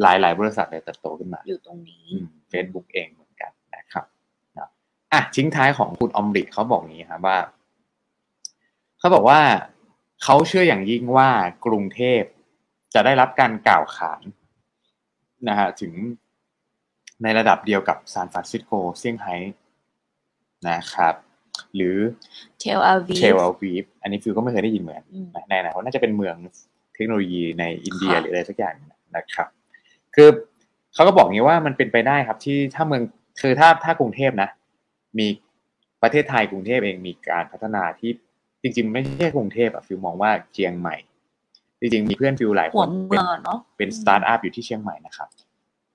[0.00, 2.06] หลายหลายๆบริษัทเลยเติบโตขึ้นมา อยู่ตรงนี้
[2.50, 4.06] เฟซบุ๊กเองเหมือนกันนะครับ
[4.58, 4.68] นะ
[5.12, 7.38] อะทิ้งท้ายของคุณอมริเขาบอกงี้ครับว่า
[8.98, 9.40] เขาบอกว่า
[10.22, 11.30] เขาเชื่ออย่างยิ่งว่า
[11.66, 12.22] กรุงเทพ
[12.94, 14.22] จะได้รับการกล่าวขาน
[15.48, 15.92] นะฮะถึง
[17.22, 19.36] ในระดับเดียวกับซานฟรานซิสโกเซี่ยงไฮ้
[20.68, 21.14] นะครับ
[21.74, 21.96] หรือ
[22.60, 26.36] เทลอาวีเทลอาวีฟอันนี้ฟิวก็ไม่เคยได้ยินเหมือนอืมในอนาคตน่าจะเป็นเมือง
[26.94, 28.74] เทคโนโลยีในอินเดียค่ะหรืออะไรสักอย่าง
[29.16, 29.48] นะครับ
[30.14, 30.28] คือ
[30.94, 33.02] เขาก็บอกงี้ว่ามันเป็นไปได้ครับที่ถ้าเมือง
[33.40, 34.48] คือถ้าถ้ากรุงเทพนะ
[35.18, 35.26] มี
[36.02, 38.10] ประเทศไทยกรุงเทพเองมีการพัฒนาที่
[38.62, 40.96] จริง ๆ ไม่ใช่กรุงเทพอะฟิวมองว่าเชียงใหม่
[41.80, 45.28] จริง ๆ มีเพื่อนฟิวหลายคหัวนเมืเป็นองอะเนาะเป็นสตาร์ทอัพอยู่ที่เชียงใหม่นะครับ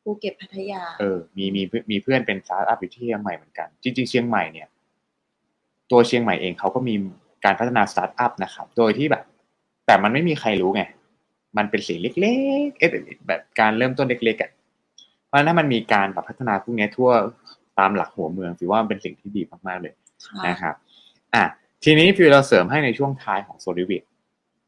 [0.03, 4.67] ภูเก็ตพัทยา เออ มีมีมีเพื่อนเป็นสตาร์ทอัพอยู่ที่เชียงใหม่เหมือนกัน จริง ๆ เชียงใหม่เนี่ย
[5.91, 6.95] ตัวเชียงใหม่เองเขาก็มี
[7.45, 9.23] การพัฒนาสตาร์ทอัพนะครับ โดยที่แบบ
[9.85, 10.83] แต่มันไม่มีใครรู้ไง
[11.57, 12.89] มันเป็นสิ่งเล็กๆเอ๊ะ
[13.27, 14.51] แบบการเริ่มต้นเล็กๆอะ
[15.25, 17.09] เพราะฉะนั้นถ้ามันมีการแบบพัฒนาพวกเนี้ยทั่ว
[17.79, 19.93] ตามหลักหัวเมืองถือว่ามันเป็นสิ่งที่ดีมากๆเลย
[20.25, 20.75] ค่ะนะครับ
[21.35, 21.43] อะ
[21.83, 24.03] ทีนี้ฟิวเราเสริมให้ในช่วงท้ายของโซลิวิต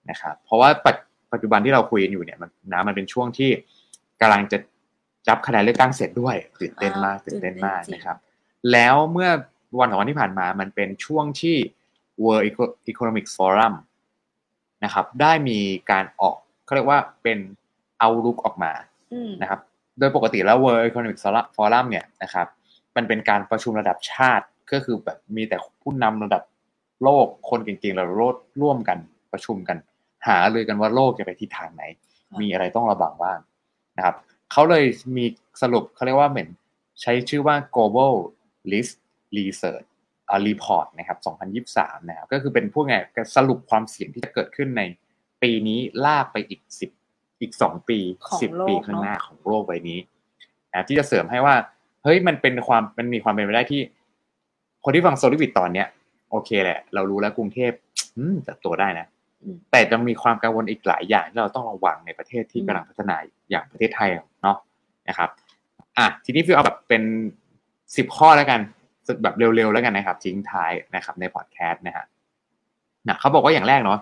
[0.10, 0.96] นะครับเพราะว่าปัจ
[1.32, 3.50] ปัจจุบันที่เราคุยกันอยู่เนี่ยมันนะมันเป็นช่วงที่
[4.22, 4.58] กำลังจะ
[5.28, 8.18] จับคะแนนเลือกตั้งเสร็จด้วยตื่นเต้นมากอ่าตื่นเต้นมากตื่นเต้นจริงนะครับ
[8.72, 9.30] แล้วเมื่อ
[9.80, 11.56] วันสองวันที่ผ่านมามันเป็นช่วงที่
[12.24, 13.74] World Eco- Economic Forum
[14.84, 15.60] นะครับได้มี
[15.92, 16.38] การออก
[16.70, 17.40] เขาเรียกว่าเป็น
[18.00, 18.72] เอาลุกออกมา
[19.14, 19.60] อืมนะครับ
[20.00, 21.20] โดยปกติแล้ว World Economic
[21.56, 22.48] Forum เนี่ยนะครับ
[22.96, 26.44] มันเป็นการประชุมระดับชาติก็คือแบบมีแต่ผู้นำระดับ
[27.04, 28.98] โลกคนเก่งๆเราโลดร่วมกัน
[29.32, 29.78] ประชุมกัน
[30.28, 31.84] หาเลยกันว่าโลกจะไปทิศทางไหน
[32.30, 33.40] ค่ะมีอะไรต้องระวังบ้าง
[33.98, 34.16] นะครับ
[34.52, 34.84] เขาเลย
[35.18, 35.26] มี
[35.62, 36.50] สรุปเขาเรียกว่าเหมือน
[37.02, 38.14] ใช้ชื่อว่า global
[38.72, 38.96] list
[39.38, 39.88] research
[40.30, 41.18] อ่า report นะครับ
[41.70, 42.96] 2023 นะครับ ก็คือเป็นพวกไง
[43.36, 44.82] สรุปความเสี่ยงที่จะเกิดขึ้นใน
[45.44, 46.62] ปีนี้ลากไปอีก
[47.02, 50.00] 10อีก2ปีของ10โลกปีข้างหน้าเนอะของโลกใบนี้
[50.74, 51.56] นะที่จะเสริมให้ว่า
[52.04, 53.82] เฮ้ยมันเป็นความมันมีความเป็นไปได้ที่
[54.84, 55.88] คนที่ฟังโซลิวิตตอนเนี้ย
[56.32, 57.72] โอเคแหละ เรารู้แล้วกรุงเทพ
[58.18, 59.08] อืมเติบโตได้นะ
[59.42, 63.16] อืมแต่จะมีความกังวลอีกหลายอย่างที่เราต้องระวังในประเทศที่อืมกำลังพัฒนา
[63.50, 64.10] อย่างประเทศไทย
[64.44, 64.58] เนาะ
[65.10, 65.30] นะครับ
[65.98, 67.04] อะทีนี้ฟิวเอาแบบเป็น
[67.96, 68.60] สิบข้อแล้วกัน
[69.24, 72.06] แบบเร็วๆแล้วกันนะครับทิ้งท้ายนะครับ ในพอดแคสต์นะฮะ
[73.08, 74.00] นะเขาบอกว่าอย่างแรกเนาะ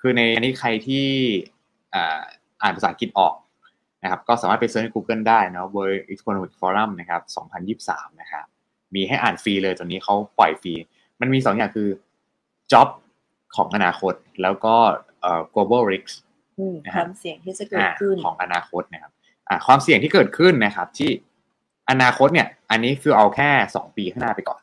[0.00, 1.06] คือในอันนี้ใครที่
[1.94, 2.20] อ่า
[2.62, 3.34] อ่านภาษาอังกฤษออก
[4.02, 7.22] นะครับก็สามารถไป search ใน Google ได้เนาะ World Economic Forum นะครับ
[8.08, 8.44] 2023 นะครับ
[8.94, 10.74] มีให้อ่านฟรีเลยตัวนี้เขาปล่อยฟรี
[11.20, 11.88] มันมีสองอย่างคือ
[12.72, 12.88] job
[13.56, 14.74] ของอนาคต แล้วก็
[15.20, 16.14] เอ่อ global risks
[16.58, 19.12] อืมนะคฮะวามเสี่ยงที่จะเกิดอ่าขึ้นของอนาคตนะครับ
[19.48, 21.10] อ่าความเสี่ยงที่เกิดขึ้นนะครับ ที่
[21.90, 24.60] อนาคตเนี่ย อันนี้ฟิวเอาแค่สองปีข้างหน้าไปก่อน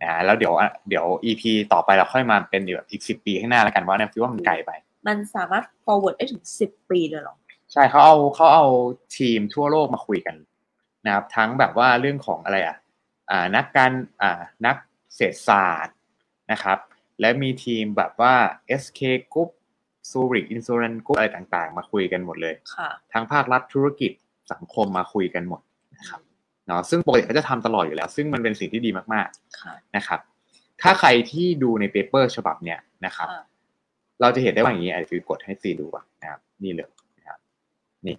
[0.00, 4.70] นะฮะแล้วเดี๋ยวอะเดี๋ยว EP ต่อไปเราค่อยมาเป็นแบบอีกสิบปีข้างหน้าแล้วกันว่าเนี่ยฟิวว่ามันไกลไป
[5.06, 7.36] มันสามารถ forward ได้ถึงสิบปีเลยเหรอ
[7.72, 8.66] ใช่เขาเอาเขาเอา
[9.18, 10.36] ทีมทั่วโลกมาคุยกัน
[11.06, 12.76] นะครับทั้งแบบว่าเรื่องของอะไรอะ
[13.30, 14.76] อ่านักการอ่านัก
[15.16, 15.96] เศรษฐศาสตร์
[16.52, 16.78] นะครับ
[17.20, 18.34] และมีทีมแบบว่า
[18.82, 19.00] SK
[19.32, 19.50] Group
[20.10, 24.12] Zurich Insurance Group อะไรต่างๆ มาคุยกันหมดเลยค่ะทั้งภาครัฐธุรกิจ
[24.52, 25.60] สังคมมาคุยกันหมด
[25.96, 26.20] นะครับ
[26.68, 29.28] เนาะซึ่งปกติเขาจะทำตลอดอยู่แล้ว ซึ่งมันเป็นสิ่งที่ดีมาก
[29.62, 30.20] ค่ะๆนะครับ
[30.82, 33.42] ถ้าใครที่ดูในเปเปอร์ฉบับเนี้ยนะครับค่ะ
[34.20, 37.38] เราจะเห็นได้ว่าอย่างนี้อะฟิวกดให้ซีดูก่อนนะครับ นี่เลยนะครับ
[38.06, 38.16] นี่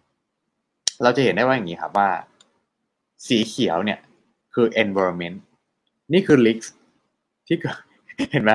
[1.03, 2.09] เราจะเห็นได้ว่าอย่างนี้ครับว่า
[3.27, 3.99] สีเขียวเนี่ย
[4.53, 5.37] คือ environment
[6.13, 6.69] นี่คือ risks
[7.47, 7.77] ที่เกิด
[8.31, 8.51] เห็นไหม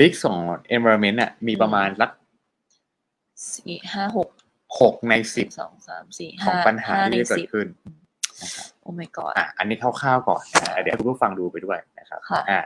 [0.00, 0.38] ลิกของ
[0.76, 2.10] environment อะมีประมาณสัก
[3.54, 4.28] สี่ห้าหก
[4.80, 7.93] หกในสิบสองสามสี่ขห้าองปัญหาห้าในที่จะเกิสิดบขึ้นนะครับ
[8.84, 12.60] โอ้ my god อะอันนี้คร่าวๆก่อนนะเดี๋ยวให้คุณผู้ฟังดูไปด้วยนะครับค่ะอะ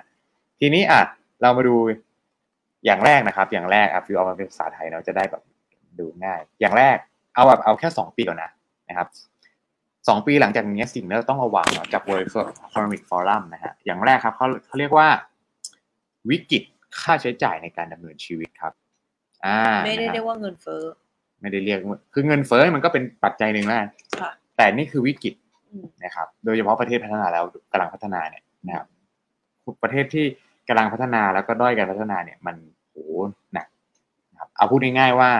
[0.61, 1.01] ทีนี้อะ
[1.43, 1.77] เรามาดู
[2.85, 5.43] อย่างแรกนะครับ อย่างแรกอะฟิวเอามาเป็นภาษาไทยเนาะจะได้แบบ
[5.99, 6.97] ดูง่าย อย่างแรก
[7.35, 8.51] เอาแบบเอาแค่สองปีก่อนนะ
[8.89, 9.09] นะครับ
[10.09, 12.27] สองปีหลังจากนี้สิ่งที่เราต้องระวังเนาะจาก World
[12.69, 15.09] Economic Forum นะฮะอย่างแรกครับเขาเขาเรียกว่า
[16.31, 16.63] วิกฤต
[17.01, 18.73] ค่าใช้จ่ายในการดำเนินชีวิตครับ
[19.47, 20.83] อ่า ไม่ได้นะฮะเรียกว่าเงินเฟ้อ
[21.41, 23.89] ไม่ได้เรียกว่าคือเงินเฟ้อมันก็เป็นปัจจัยหนึ่งแล้วกัน
[24.21, 25.48] ค่ะแต่นี่คือวิกฤตอืม
[26.05, 28.87] นะครับ โดยเฉพาะประเทศพัฒนาแล้วกำลังพัฒนาเนี่ยนะครับ
[29.83, 30.27] ประเทศที่
[30.69, 32.57] กำลังพัฒนาแล้วก็ด้อยการพัฒนาเนี่ยมัน
[32.89, 32.97] โห
[33.53, 33.67] หนัก
[34.33, 35.31] นะครับเอาพูดง่ายๆว่า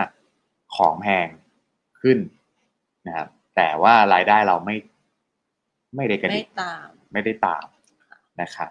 [0.75, 1.27] ของแพง
[2.01, 2.17] ขึ้น
[3.07, 4.75] นะครับ แต่ว่ารายได้เราไม่
[5.95, 7.65] ไม่ได้กระไม่ดิกตามไม่ได้ตาม
[8.41, 8.69] นะครับ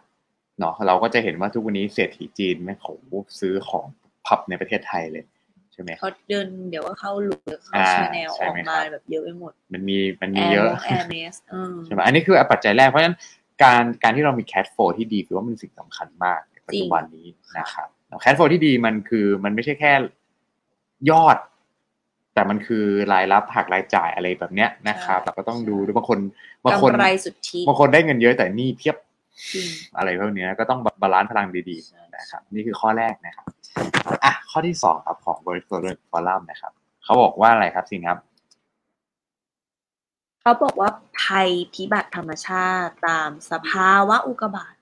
[0.58, 2.88] เนาะเราก็จะเห็นว่าทุกวันนี้เศรษฐีจีนไม่โห
[3.40, 3.86] ซื้อของ
[4.26, 11.34] พับในประเทศไทยเลยใช่ไหมเขาเดินเดี๋ยวว่าเข้าหลุดเข้าอ่าชาแนลใช่ออไหกมมาครับแบบเยอะไปหมด มันมีมันแอมีร์เยอะแอร์เนส
[11.84, 13.16] ใช่ไหมอันนี้คือปัจจัยแรกเพราะฉะนั้น
[13.62, 17.26] การการที่เรามีแคดโฟที่ดีคือว่ามันสิ่งสำคัญมากในปัจจุบันนี้
[17.58, 17.88] นะครับ
[18.20, 19.92] แคดโฟที่ดีมันคือมันไม่ใช่แค่
[21.10, 21.36] ยอด
[22.34, 26.18] แต่มันคือรายรับหักรายจ่ายอะไรแบบเนี้ยนะครับเราก็ต้องดูด้วยบางคน
[26.64, 29.07] บางคนกำไรสุทธิบางคนได้เงินเยอะแต่หนี่เพียบจริง
[29.96, 33.46] อะไรพวกเนี้ยก็ต้องบาลานซ์พลังดีใช่ๆนะครับ นี่คือข้อแรกนะครับ
[34.24, 36.72] อะข้อที่สองครับของบริษัทฟอรัมนะครับ
[37.04, 38.18] เขาบอกว่าอะไรครับสิงครับ
[40.40, 40.88] เขาบอกว่า
[41.20, 44.74] ภัยพิบัติธรรมชาติตามสภาวะอุกกาบาต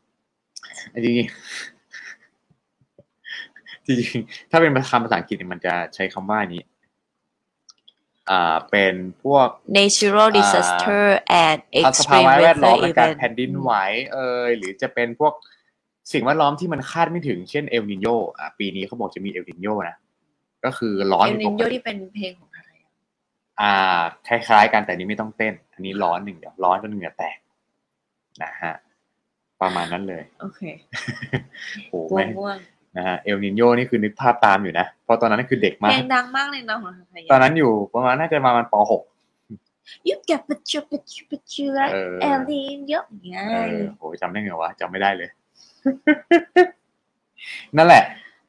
[1.04, 1.26] จริงๆ
[3.86, 6.62] จริงๆถ้าเป็นคำภาษาอังกฤษเนี่ยมันจะใช้คำว่านี้
[8.30, 11.04] อ่าเป็นพวก natural อ่า disaster
[11.44, 11.58] and
[11.98, 13.72] สภา extreme วะแวดล้อม weather ในการ event แผ่นดินไหว
[14.12, 15.32] เอยหรือจะเป็นพวก
[16.12, 18.06] สิ่งแวดล้อมที่มันคาดไม่ถึงเช่นเอลนิโย
[18.38, 19.96] อะปีนี้เขาบอกจะมีเอลนิโยนะ
[20.64, 22.90] ก็คือร้อนเอลผิดนิปนกโยติที่เป็นเพลงของอะไรอะ
[23.60, 23.74] อ่า
[24.28, 27.38] คล้ายๆกันแต่นี้ไม่ต้องเต้น อันนี้ร้อนหนึ่งเดียวร้อนจนเหงื่อแตก
[28.42, 28.74] นะฮะ
[29.62, 30.60] ประมาณนั้นเลย โอเค
[31.90, 32.58] โอ้ง่วไม่งง่วง
[32.96, 45.28] นะฮะเอลนิโยนี่คือนึกภาพตามอยู่นะ เพราะตอนนั้นคือเด็กเพมาลกงดังมากเลยนะของทางไทยตอนนั้นอยู่ประมาณน่าจะประมาณป .6 ยุบกับปัจจุปัจจุปัจจุไรเออเอลนินโยอย่างเงี้ยเออโหจำได้ไงวะจำไม่ได้เลย
[47.76, 48.04] นั่นแหละ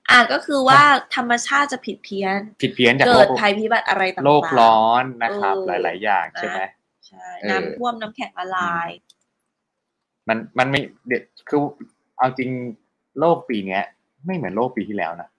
[0.10, 0.82] อะก็คือว่า
[1.16, 6.60] ธรรมชาติจะผิดเพี้ยน ผิดเพี้ยนจากเกิโลดกภัยพิบัติอะไรต่างๆโลกร้อนนะครับเอหอลาย ๆ อย่างใช่ไหม
[7.08, 8.90] ใช่เออน้ำท่วมน้ำแข็งละลาย
[10.28, 11.60] มันมันไม่เด็ดคือ
[12.18, 12.50] เอาจริง
[13.20, 13.84] โลกปีเนี้ย
[14.28, 15.30] ไม่เหมือนโลกปีที่แล้วนะ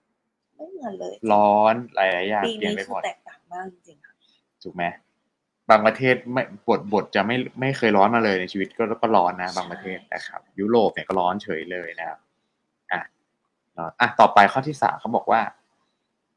[0.57, 4.13] ไม่เหมือนเลย ร้อนหลายๆอย่างปีเปลี่ยนี้นไปคืหมอดแตกต่างมากจริงๆค่ะ
[4.63, 4.83] ถูกไหม
[5.69, 12.19] บางประเทศไม่บทบทจะไม่ไม่เคยร้อนมาเลยในชีวิตก็ก็ร้อนนะ บางประเทศนะครับ ยุโรปเนี่ยก็ร้อนเฉยเลยนะครับ
[12.91, 13.01] อะ
[13.75, 15.41] เนาะอะต่อไปข้อที่สามเขาบอกว่า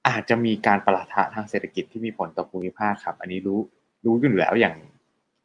[0.09, 3.61] อาจจะมีการประทะทางเศรษฐกิจที่มีผลต่อภูมิภาคครับ อันนี้รู้
[4.05, 4.75] รู้อยู่แล้วอย่าง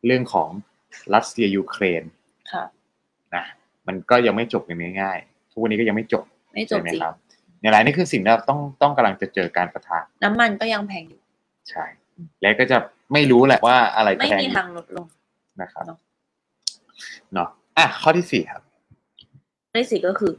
[0.06, 0.50] เรื่องของ
[1.14, 2.04] รัสเซียยูเครน
[2.52, 2.64] ค่ะ
[3.36, 3.46] นะ
[3.88, 6.24] มันก็ยังไม่จบกันง่ายๆทุกวันนี้ก็ยังไม่จบ
[6.58, 7.16] ไม่จใช่บไหมจริงครับ
[7.60, 11.22] เนี่ยแหละนี่คือสิ่งที่เราต้องต้องกำลังจะเจอการประทะน้ำมันก็ยังแพงอยู่
[11.70, 11.86] ใช่
[12.42, 12.78] และก็จะ
[13.14, 15.08] ไม่รู้แหละว่าอะไรจะไม่แพงมีอยู่ทางลดลง
[15.62, 15.98] นะครับเนอะ
[17.34, 18.62] เนาะอะข้อที่สี่ครับ
[19.76, 20.34] ที่สี่ก็คือ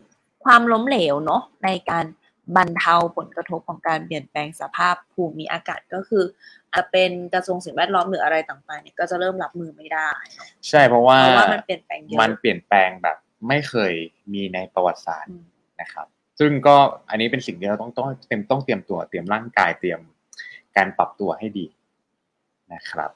[0.44, 2.04] ความล้มเหลวเนาะในการ
[2.56, 6.24] บรรเทาผลกระทบของการเปลี่ยนแปลงสภาพภูมิอากาศก็คือ
[6.72, 13.16] อาจจะเป็นกระทรวงสิ่งแวดล้อมหรืออะไรต่างๆเนี่ยก็จะเริ่มรับมือไม่ได้เนอะใช่เพราะว่าเพราะว่ามันเปลี่ยนแปลงเยอะมันเปลี่ยนแปลงแบบ
[13.48, 13.92] ไม่เคย
[14.32, 15.44] มีในประวัติศาสตร์อืม
[15.80, 16.06] นะครับ
[16.38, 16.76] ซึ่งก็
[17.10, 20.00] อันนี้เป็นสิ่งที่เราต้องต้องเตรียมต้องเตรียมตัวเตรียมร่างกายเตรียม
[20.76, 21.66] การปรับตัวให้ดี
[22.74, 23.10] นะครับ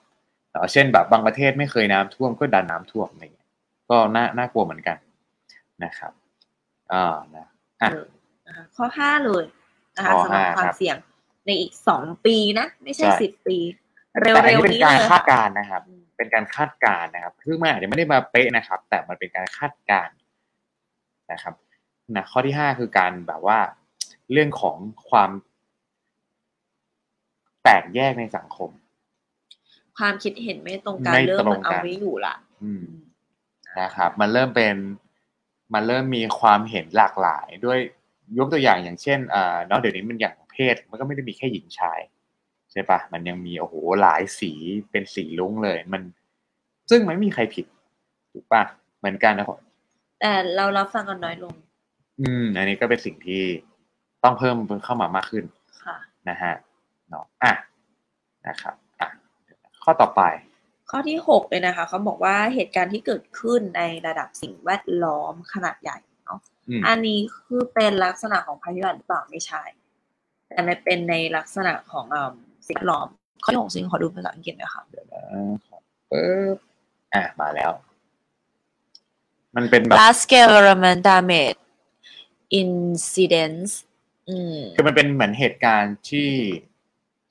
[0.51, 3.49] เนาะเช่นแบบบางประเทศไม่เคยน้ำท่วมก็ดันน้ำท่วมอะไรเงี้ย
[3.91, 4.97] ก็น่าน่ากลัวเหมือนกัน
[5.85, 6.13] นะครับ
[6.93, 7.47] อ่านะ
[7.83, 8.07] อะเออ
[8.47, 9.45] นะคะข้อห้าเลย
[9.97, 10.97] นะคะข้อสำหรับห้าความครับเสี่ยง
[11.47, 13.59] ในอีกสองปีนะไม่ใช่ใช่สิบปี
[14.21, 20.17] เร็วแต่อันๆนี้เป็นนี้การเลยคาดการณ์นะครับอืมเป็นการคาดการณ์นะครับคือมันอาจจะไม่ได้มาเป๊ะนะครับ แต่มันเป็นการคาดการณ์
[21.33, 21.55] นะครับ
[22.17, 23.59] นะข้อที่ห้าคือการแบบว่า
[24.33, 24.77] เรื่องของ
[25.11, 25.31] ความ
[27.63, 28.71] แตกแยกในสังคม
[29.99, 33.03] ความคิดเห็นไม่ตรงกันไม่เริ่มตรงเอากันไม่อยู่ละอืมอืม
[33.81, 34.75] นะครับ มันเริ่มเป็น
[35.75, 37.79] มันเริ่มมีความเห็นหลากหลายด้วย
[38.39, 42.01] ยกตัวอย่างอย่างเช่นอ่าเนาะเดี๋ยวนี้มันอย่างเพศ มันก็ไม่ได้มีแค่หญิงชาย
[42.73, 44.53] ใช่ปะมันยังมีโอ้โหหลายสี
[44.91, 46.03] เป็นสีลุ้งเลย มัน
[46.91, 47.67] ซึ่งมันไม่มีใครผิด
[48.33, 48.63] ถูกปะ
[48.99, 49.59] เหมือนกันนะครับ
[50.21, 51.55] แต่เรารับฟังกันน้อยลง
[52.23, 53.43] อืม อันนี้ก็เป็นสิ่งที่
[54.25, 55.45] ต้องเพิ่มเข้ามามากขึ้น
[55.85, 55.97] ค่ะ
[56.29, 56.55] นะฮะ
[57.09, 57.53] เนาะอะ
[58.47, 59.09] นะครับอะ
[59.83, 60.23] ข้อต่อไป
[60.91, 69.63] ข้อที่หกเลยนะคะเขาบอกว่าเหตุการณ์ที่เกิดขึ้นในระดับสิ่งแวดล้อมขนาดใหญ่เนาะออืมอันนี้คือเป็นลักษณะของภัยพิบัติหรือเปล่าไม่ใช่
[70.49, 72.33] แต่ในเป็นในลักษณะของอ่า
[72.69, 73.07] สิ่งแวดล้อม
[73.45, 75.23] ข้อที่หกซิงขอดูภาษาอังกฤษหนะคะเดี๋ยวนะ
[76.11, 76.57] ปึ๊บ
[77.15, 77.71] อะมาแล้ว
[79.57, 81.59] มันเป็นแบบ large scale environment damage
[82.61, 83.73] incidents
[84.29, 86.31] อืมคือมันเป็นเหมือนเหตุการณ์ที่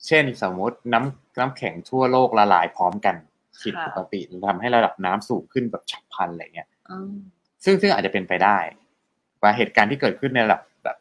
[0.06, 3.16] เช่นสมมติน้ำน้ำแข็งทั่วโลกละลายพร้อมกัน
[3.62, 7.12] ผิดค่ะปกติทำให้ระดับน้ำสูงขึ้นแบบฉับพลันอะไรเงี้ยอืม
[7.64, 8.58] ซึ่งซึ่งอาจจะเป็นไปได้
[9.42, 10.96] ว่าเหตุการณ์ที่เกิดขึ้นในระดับแบบ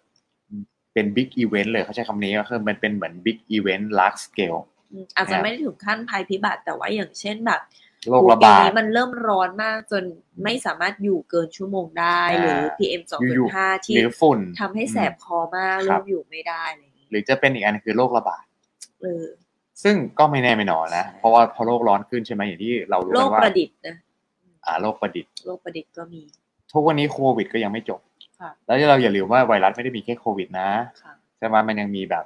[0.94, 7.62] เป็น big event เลยเขาใช้คำนี้ก็คือมันเป็นเหมือนบิ๊กอีเวนต์ large scale อืมอาจจะครับไม่ได้ถึงขั้นภัยพิบัติแต่ว่าอย่างเช่นแบบ
[8.10, 10.04] โรคระบาปีดนี้มันเริ่มร้อนมากจน
[10.44, 13.02] ไม่สามารถอยู่เกินชั่วโมงได้อ่าหรือ PM
[13.36, 18.44] อยู่2.5 ที่หรือฝุ่นทำให้แสบคอมากครัเริ่บมอยู่ไม่ได้อะไรอย่างนี้หรือจะเป็นอีกอันคือโรคระบาด
[19.02, 19.26] เออ
[19.84, 23.96] ซึ่งก็ไม่แน่ไม่นอนนะ เพราะว่าพอโลกร้อนขึ้นใช่ไหมอย่างที่เรารู้โรกัคนว่าประดิษฐ์นะ
[24.66, 26.22] อ่าโรคประดิษฐ์โรคประดิษฐ์ก็มี
[26.72, 28.00] ทุกวันนี้โควิดก็ยังไม่จบ
[28.40, 30.70] ค่ะแล้วเราอย่าลืมว่าไวรัสไม่ได้มีแค่โควิดนะ
[31.02, 32.26] ค่ะใช่ไหมมันยังมีแบบ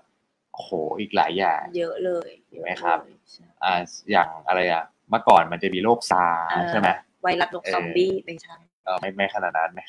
[0.54, 3.74] โอ้โหอีกหลายอย่าง เยอะเลยเห็นไหมครับเยอะเลยใช่อ่า
[4.12, 6.90] อย่างอะไรอะ เมื่อก่อนมันจะมีโรคซาร์อ่าใช่ไหม
[7.24, 9.82] ไวรัสนกซอมบี้ไม่ใช่เออไม่ไม่ขนาดนั้นไหม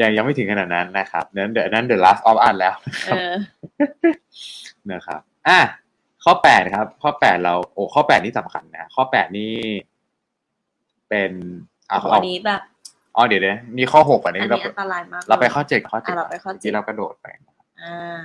[0.00, 2.74] ยังยังไม่ถึงขนาดนั้นนะครับนั้นเดี๋ยวนั้น the last of us แล้ว
[3.06, 3.34] เออ
[4.92, 5.58] นะครับอะ
[6.24, 9.52] ข้อแปดครับ ข้อแปดเราโอ้ข้อแปดนี่สำคัญนะข้อแปดนี่
[11.08, 11.32] เป็น
[11.90, 12.60] อะอัเอานนี้แบบ
[13.16, 17.26] อ๋อเดี๋ยวเดี๋ยวมีข้อหกอันอันนี้นี้เราอันตรายมากเราไปลยข้อเจ็ดข้อเจ็ดอะเราไปข้อเจ็ดที่เรากระโดดไป
[17.82, 18.20] อ่า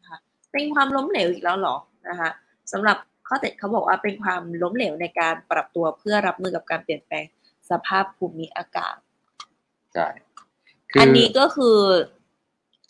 [0.00, 0.18] นะคะ
[0.52, 1.76] เป็นความล้มเหลวอีกแล้วเหรอ
[2.08, 2.30] นะคะ
[2.72, 2.96] สำหรับ
[3.28, 7.24] ข้อเจ็ดเขาบอกว่าเป็นความล้มเหลวในการปรับตัวเพื่อรับมือกับการเปลี่ยนแปลง
[7.70, 8.96] สภาพภูมิอากาศ
[9.94, 10.08] ใช่
[10.90, 11.78] คือันนี้ก็คือ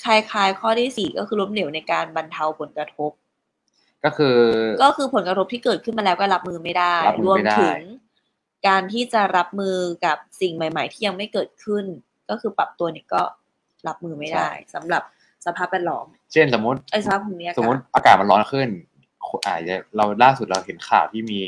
[0.04, 3.10] คล้ายๆ ข้อที่สี่ก็คือล้มเหลวในการบรรเทาผลกระทบ
[4.04, 4.36] ก็คือ
[4.82, 7.80] ก็คือผลกระทบที่เกิดขึ้นมาแล้วก็รับมือไม่ได้รับมืรอวมไม่ได้ถึง
[8.68, 11.84] การที่จะรับมือกับสิ่งใหม่ ๆ ที่ยังไม่เกิดขึ้น
[12.30, 13.22] ก็คือปรับตัวเนี่ยก็
[13.88, 15.02] รับมือไม่ได้สำหรับ
[15.46, 18.68] สภาพแวดล้อม เช่นสมมติไอ้ยสภาพภูมิอากาศสมมติอากาศมันร้อนขึ้น
[19.46, 19.56] อ่า
[19.96, 21.40] เราล่าสุดเราเห็นข่าวที่มี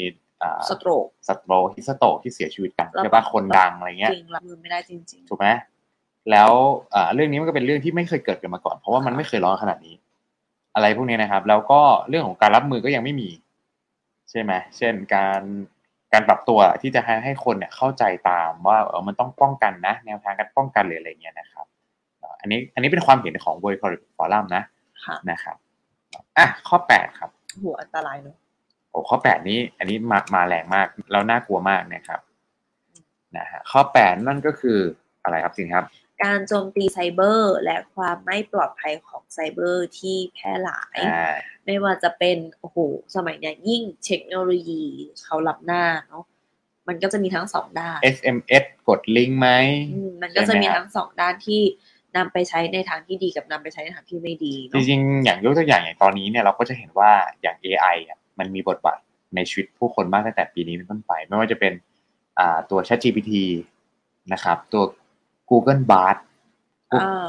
[0.42, 5.46] อ่าสโตรกสโตรกฮิสโตรกที่เสียชีวิตกันแล้วใช่ปะคนดังอะไรเงี้ยจริงรับมือไม่ได้จริงถูกไหม
[6.30, 6.50] แล้ว
[6.94, 9.94] อ่าเรื่องนี้มันก็เป็นเรื่องที่ไม่เคยเกิดกันมาก่อน เพราะว่ามันไม่เคยร้อนขนาดนี้
[10.74, 13.30] อะไรพวกนี้นะครับ แล้วก็เรื่องของการรับมือก็ยังไม่มี
[14.30, 15.42] ใช่ไหมเช่นการ
[16.12, 21.66] การปรับตัวที่จะให้ให้คนเนี่ยเข้าใจตามว่าเออมันต้องป้องกันนะ แนวทางการป้องกันหรืออะไรเงี้ยนะครับ
[22.18, 25.56] เอ่ออันนี้อันนี้เป็นความเห็นของ World Economic Forum นะๆค่ะนะครับ
[26.38, 27.30] อะข้อแปดครับ
[27.62, 28.36] หัวอันตรายเนอะ
[28.90, 32.20] โอ้ข้อแปดนี้ อันนี้มามาแรงมากแล้วน่ากลัวมากนะครับ
[33.36, 34.78] นะฮะข้อแปดนั่นก็คือ
[35.22, 35.84] อะไรครับสิงครับ
[36.24, 41.34] การโจมตีไซเบอร์ และความไม่ปลอดภัยของไซเบอร์ที่แพร่หลายอ่า
[41.66, 42.78] ไม่ว่าจะเป็นโอ้โห
[43.16, 44.84] สมัยเนี้ยยิ่งเทคโนโลยี
[45.22, 46.24] เขารับหน้าเนาะ
[46.88, 49.48] มันก็จะมีทั้งสองด้าน SMS กดลิงก์ไหม
[49.94, 51.62] อืมมันก็จะมีใช่ไหมครับทั้งสองด้านที่
[52.16, 57.11] นำไปใช้ในทางที่ดีกับนำไปใช้ในทางที่ไม่ดีจเนาะริงๆอย่างยกตัวอย่างอย่างตอนนี้เนี่ยเราก็จะเห็นว่า
[57.42, 58.99] อย่าง AI อะมันมีบทบาท
[59.35, 61.73] ในชีวิตผู้คนมากตั้งแต่ปีนี้เป็นต้นไป ไม่ว่าจะเป็น
[62.38, 63.33] อ่าตัว ChatGPT
[64.33, 64.83] นะครับ ตัว
[65.51, 66.16] Google Bard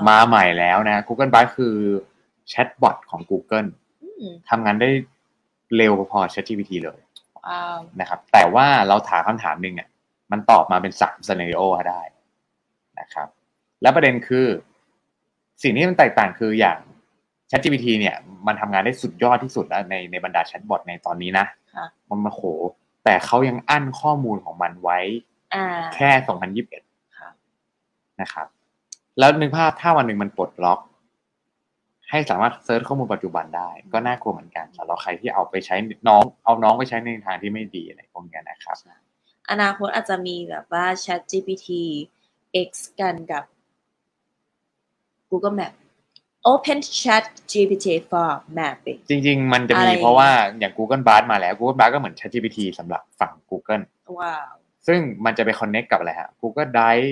[0.09, 1.75] มาใหม่แล้วนะ Google Bard คือ
[2.49, 3.69] แชทบอทของ Google
[4.21, 4.89] อืมทำงานได้
[5.77, 6.99] เร็วพอๆ ChatGPT เลย
[7.37, 9.89] ว้าวนะครับ แต่ว่าเราถามคำถามหนึ่งอะ
[10.31, 12.01] มันตอบมาเป็นสาม scenario ได้
[12.99, 13.27] นะครับ
[13.81, 14.47] แล้วประเด็นคือ
[15.63, 16.77] สิ่งที่มันแตกต่างคืออย่าง
[17.49, 18.15] ChatGPT เนี่ย
[18.47, 21.45] มันทำงานได้สุดยอดที่สุดแล้วในในบรรดา chatbot ในตอนนี้นะ
[21.75, 22.41] ค่ะมันมาโห
[23.03, 24.99] แต่เขายังอั้นข้อมูลของมันไว้
[25.53, 26.09] อ่าแค่
[26.63, 27.29] 2021ค่ะ
[28.21, 28.47] นะครับ
[29.19, 30.79] แล้วนึกภาพถ้าวันหนึ่งมันปลดล็อก
[32.09, 35.75] ให้สามารถ search ข้อมูลปัจจุบันได้ ก็น่ากลัวเหมือนกันสำหรับใครที่เอาไปใช้
[36.07, 38.77] น้องเอาน้องไปใช้ในทางที่ไม่ดีอะไรพวกเนี้ยนะครับ
[39.51, 41.69] อนาคตอาจจะมีแบบว่า Chat GPT
[42.67, 43.43] X กันกับ
[45.31, 45.73] Google Map
[46.51, 52.59] Open Chat GPT for Mapping จริง ๆ มันจะอะไรมีเพราะว่าอย่าง Google Bard มาแล้ว Google Bard ก็เหมือน ChatGPT
[52.79, 53.83] สำหรับฝั่ง Google
[54.19, 54.53] ว้าว
[54.87, 57.09] ซึ่งมันจะไป connect กับอะไรฮะ Google Drive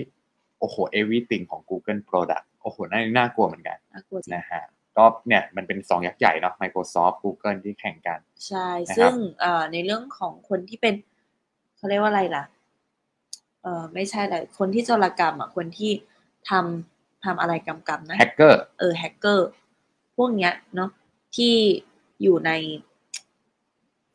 [0.59, 4.63] โอ้โห everything ของ Google Product โอ้โหน่าน่ากลัวเหมือนกันน่ากลัวจริงนะฮะ
[4.97, 10.93] ก็เนี่ยมันเป็นสองยักษ์ใหญ่เนาะ Microsoft Google ที่แข่งกัน ใช่นะครับซึ่งเอ่อในเรื่องของคนที่เป็น
[11.77, 12.43] เขาเรียกว่าอะไรล่ะ
[13.63, 15.91] เอ่อไม่ใช่เลยคนที่โจรกรรมอะคนที่
[16.49, 19.47] ทำ ทำอะไรกำกำนะแฮกเกอร์เออแฮกเกอร์
[20.17, 20.89] พวกเนี้ยเนาะ
[21.35, 21.53] ที่
[22.23, 22.51] อยู่ใน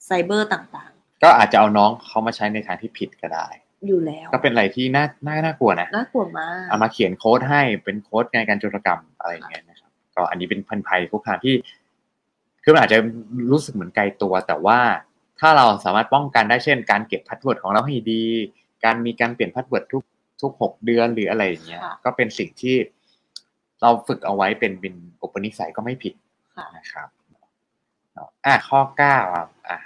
[0.04, 11.54] ไซเบอร์ต่างก็อาจจะเอาน้องเขามาใช้ในทางที่ผิดก็ได้ๆอยู่แล้ว ก็เป็นอะไรที่น่าน่าน่ากลัวนะน่ากลัวมากเอามาเขียนโค้ดให้เป็นโค้ดในการโจรกรรมอะไรอย่างเงี้ยนะครับ ก็อันนี้เป็นพันภัยคุกคามที่
[12.62, 12.98] คือมันอาจจะ
[13.50, 14.78] รู้สึกเหมือนไกลตัว แต่ว่า
[15.40, 18.24] ถ้าเราสามารถป้องกันได้เช่น การเก็บ password ของเราให้ดี
[18.84, 20.02] การมีการเปลี่ยน password ทุก
[20.40, 22.76] ทุกหกเดือนหรืออะไรอย่างเงี้ยค่ะก็เป็นสิ่งที่
[23.82, 26.14] เราฝึกเอาไว้เป็นเป็นอุปนิสัยก็ไม่ผิด
[26.56, 27.08] ค่ะนะครับ
[28.12, 29.78] เนาะอะข้อเก้าอะอะ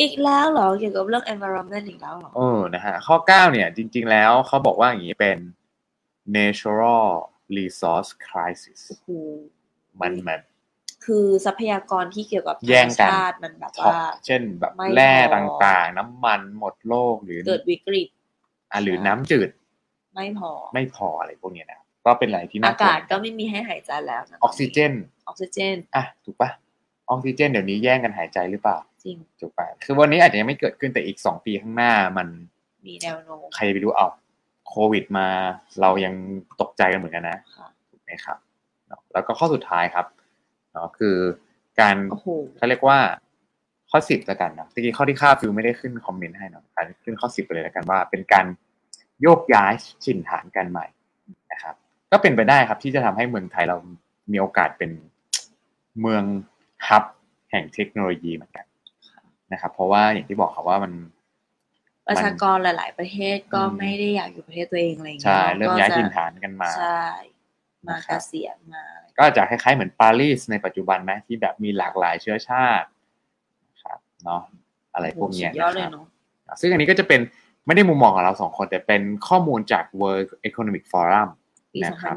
[0.00, 5.38] อีกแล้วเหรอเกี่ยวกับเรื่อง environment อีกแล้วเหรอเออนะฮะข้อเก้าเนี่ย จริง ๆ แล้วเขาบอกว่าอย่างนี้เป็น
[6.36, 7.06] natural
[7.56, 9.08] resource crisis โอ้โห
[10.00, 10.40] มันแบบ
[11.04, 18.08] คือทรัพยากรที่เกี่ยวกับธรแย่รมงกันชาติมันแบบท็อปว่าเช่นแบบไม่แร่พอต่างๆ น้ำมันหมดโลกหรือเกิดวิกฤต
[18.72, 19.50] อะหรือน้ำจืด
[20.16, 24.92] ไม่พอ ไม่พออะไรพวกเนี้ยนะก็เป็นอะไรที่น่าอากาศก็ไม่มีให้หายใจแล้วนะออกซิเจน
[25.28, 26.50] ออกซิเจน อะ ถูกปะ
[27.10, 32.28] ออกซิเจนเดี๋ยวนี้แย่งกันหายใจหรือเปล่า จริง ถูกปะคือวันนี้อาจจะยังไม่เกิดขึ้นแต่อีกสองปีข้างหน้ามัน
[32.86, 34.08] มีแนวโน้มใครจะไปรู้เอา
[34.68, 35.28] โควิดมา
[35.80, 36.14] เรายัง
[36.60, 38.38] ตกใจกันเหมือนกันนะค่ะถูกไหมครับ
[38.88, 40.06] เนาะแล้วก็ข้อสุดท้ายครับ
[40.72, 41.16] เนาะคือ
[41.80, 42.98] การโอ้โหเขาเรียกว่า
[43.90, 48.46] ข้อสิบแล้วกันนะตะกี้ข้อที่ค่าฟิวไม่ได้ขึ้นคอมเมนต์ให้เนาะอ่านขึ้นข้อสิบไปเลยแล้วกันว่า เป็นการ
[49.22, 49.72] โยกย้าย
[50.04, 50.86] ถิ่นฐานกันใหม่
[51.52, 51.74] นะครับ
[52.12, 53.76] ก็เป็นไปได้ครับที่จะทำให้เมืองไทยเรา
[54.32, 54.90] มีโอกาสเป็น
[56.00, 56.24] เมือง
[56.88, 57.04] ฮับ
[57.50, 58.66] แห่งเทคโนโลยีเหมือนกัน
[59.52, 60.92] นะครับ เพราะว่าอย่างที่บอกครับว่ามัน
[62.08, 67.04] ประชากรหลาย ๆ ประเทศก็อืมไม่ได้อยากอยู่ประเทศตัวเองอะไรอย่างเงี้ใช่ยเริ่มก็ย้ายจะถิ่นฐานกันมาใช่
[67.88, 68.84] มานะคเกรับษียณมา
[69.18, 72.88] ก็จะคล้าย ๆ เหมือนปารีสในปัจจุบันไหมที่แบบมีหลากหลายเชื้อชาติ
[73.70, 74.42] นะครับเนาะ
[74.94, 77.20] อะไรพวกเนี้ยสุดยอดเลยนะครับเนาะซึ่งอันนี้ก็จะเป็น
[77.66, 81.28] ไม่ได้มุมมองของเราสองคน แต่เป็นข้อมูลจาก World Economic Forum
[81.72, 82.14] ปีนะครับ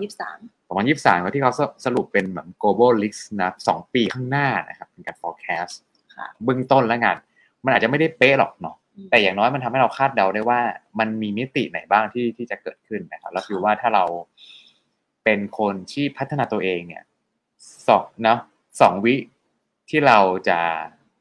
[0.69, 1.53] 2023 2023แล้วที่เขา
[1.85, 5.75] สรุปเป็นเหมือน global list นะสองปีข้างหน้านะครับเป็นการ forecast
[6.15, 7.17] ค่ะเบื้องต้นแล้วงาน
[7.65, 10.59] มันอาจจะไม่ได้เป๊ะหรอกเนาะอืมแต่อย่างน้อยมันทำให้เราคาดเดาได้ว่า
[10.99, 14.05] มันมีมิติไหนบ้างที่ที่จะเกิดขึ้นนะครับแล้วคือว่าถ้าเรา
[15.23, 17.03] เป็นคนที่พัฒนาตัวเองเนี่ย
[17.87, 18.39] สองเนาะ
[18.81, 19.15] สองวิ
[19.89, 20.59] ที่เราจะ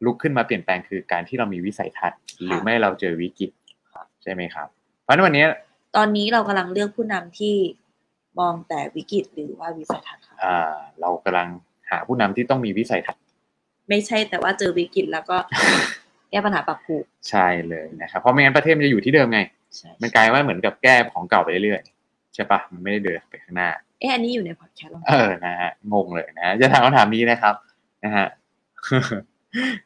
[0.04, 3.50] ลุกขึ้นมาเปลี่ยนแปลงคือการที่เรามีวิสัยทัศน์ หรือไม่เราเจอวิกฤต
[4.22, 4.68] ใช่ไหมครับ
[5.02, 5.44] เพราะฉะนั้นวันนี้
[5.96, 7.54] ตอนนี้เรากำลังเลือกผู้นำที่
[8.38, 11.48] มองแต่วิกฤตหรือว่าวิสัยทัศน์ค่ะอ่า เรากำลัง
[11.90, 13.22] หาผู้นำที่ต้องมีวิสัยทัศน์
[13.88, 15.36] ไม่ใช่แต่ว่าเจอวิกฤตแล้วก็
[16.30, 19.40] แก้ปัญหาปรับปรุงใช่เลยนะครับเพราะไม่งั้นประเทศมันจะอยู่ที่เดิมไง
[19.76, 27.54] ใช่มันกลายว่าเหมือนกับแก้ของเก่าไปเรื่อยๆใช่ปะมันไม่ได้เดินไปข้างหน้าเอ๊ะอันนี้อยู่ในพอดแคสต์เราเออนะฮะงงเลยนะฮะจะถามคำถามนี้นะครับ
[28.04, 28.26] นะฮะ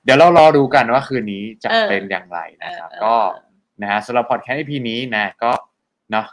[0.04, 3.51] เดี๋ยวเรารอดูกันว่าคืนนี้จะเป็นอย่างไรนะครับเออก็เออ
[3.82, 5.52] นะฮะสำหรับพอดแคสต์ EP นี้นะก็
[6.10, 6.26] เนาะ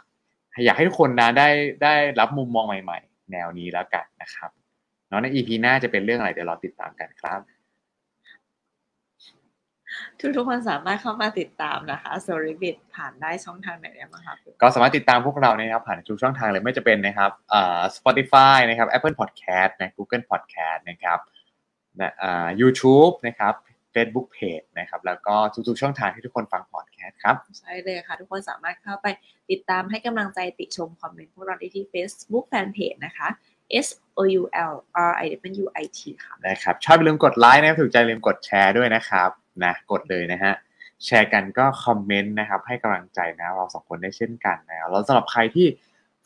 [0.64, 1.48] อยากให้ทุกคนนะได้
[1.82, 4.50] ได้รับมุมมองใหม่ ๆ แนวนี้แล้วกันนะครับ
[5.08, 7.40] เนาะใน EP หน้าจะเป็นเรื่องอะไรเดี๋ยวรอติดตามกันครับ
[10.20, 21.18] ทุกทุกๆคนสามารถเข้ามาติดตามนะคะโซลิบิดผ่านได้ช่องทางไหนได้บ้างคะก็สามารถติดตามพวกเรานะครับ ผ่านทุกช่องทางเลยไม่จะเป็นนะครับเอ่อ Spotify นะครับ Apple Podcast นะ Google Podcast นะครับ
[22.00, 23.54] นะอ่า YouTube นะครับ
[23.94, 25.34] Facebook Page นะครับแล้วก็
[25.68, 29.06] ทุกๆช่องทางที่ทุกคนฟังพอดแคสต์ครับ ใช่เลยค่ะ ทุกคนสามารถเข้าไป
[29.50, 33.28] ติดตามให้กำลังใจติชมคอมเมนต์พวกเราได้ที่ Facebook Fanpage นะคะ
[33.86, 34.74] S O U L
[35.10, 35.26] R I
[35.62, 39.30] W I T ค่ะนะครับชอบอย่าลืมกดไลค์นะครับถูกใจอย่าลืมกดแชร์ด้วยนะครับ
[39.64, 40.54] นะกดเลยนะฮะ
[41.04, 45.66] แชร์กันก็คอมเมนต์นะครับให้กำลังใจนะเราสองคนได้เช่นกันนะครับแล้วสำหรับใครที่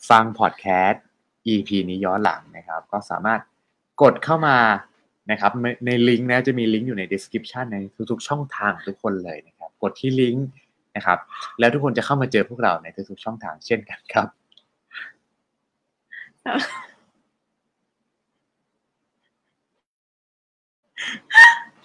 [0.09, 1.03] ฟังพอดแคสต์
[1.47, 3.41] EP นี้ย้อนหลังนะครับ ก็สามารถ
[4.01, 4.57] กดเข้ามา
[5.31, 7.77] นะครับในในลิงก์นะจะมีลิงก์อยู่ใน description ใน
[8.11, 10.47] ทุกๆ ช่องทางทุกคนเลยนะครับกดที่ลิงก์
[10.95, 11.19] นะครับ
[11.59, 14.27] แล้วทุกคนจะเข้ามาเจอพวกเราในทุกๆช่องทางเช่นกันครับ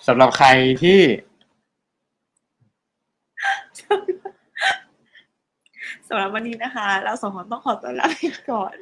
[0.07, 0.48] สำหรับใคร
[0.83, 1.00] ที่
[6.09, 8.16] สำหรับวันนี้นะคะ เราสองคนต้องขอตัวลาไป
[8.50, 8.76] ก่อน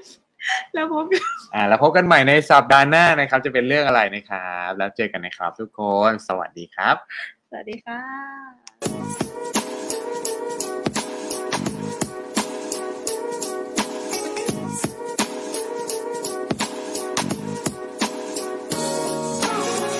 [0.74, 1.22] แล้วพบกัน
[1.54, 6.96] อ่า แล้วพบกันใหม่ในสัปดาห์หน้านะครับ จะเป็นเรื่องอะไรนะครับ แล้วเจอกันนะครับทุกคน สวัสดีครับ
[7.48, 9.57] สวัสดีค่ะ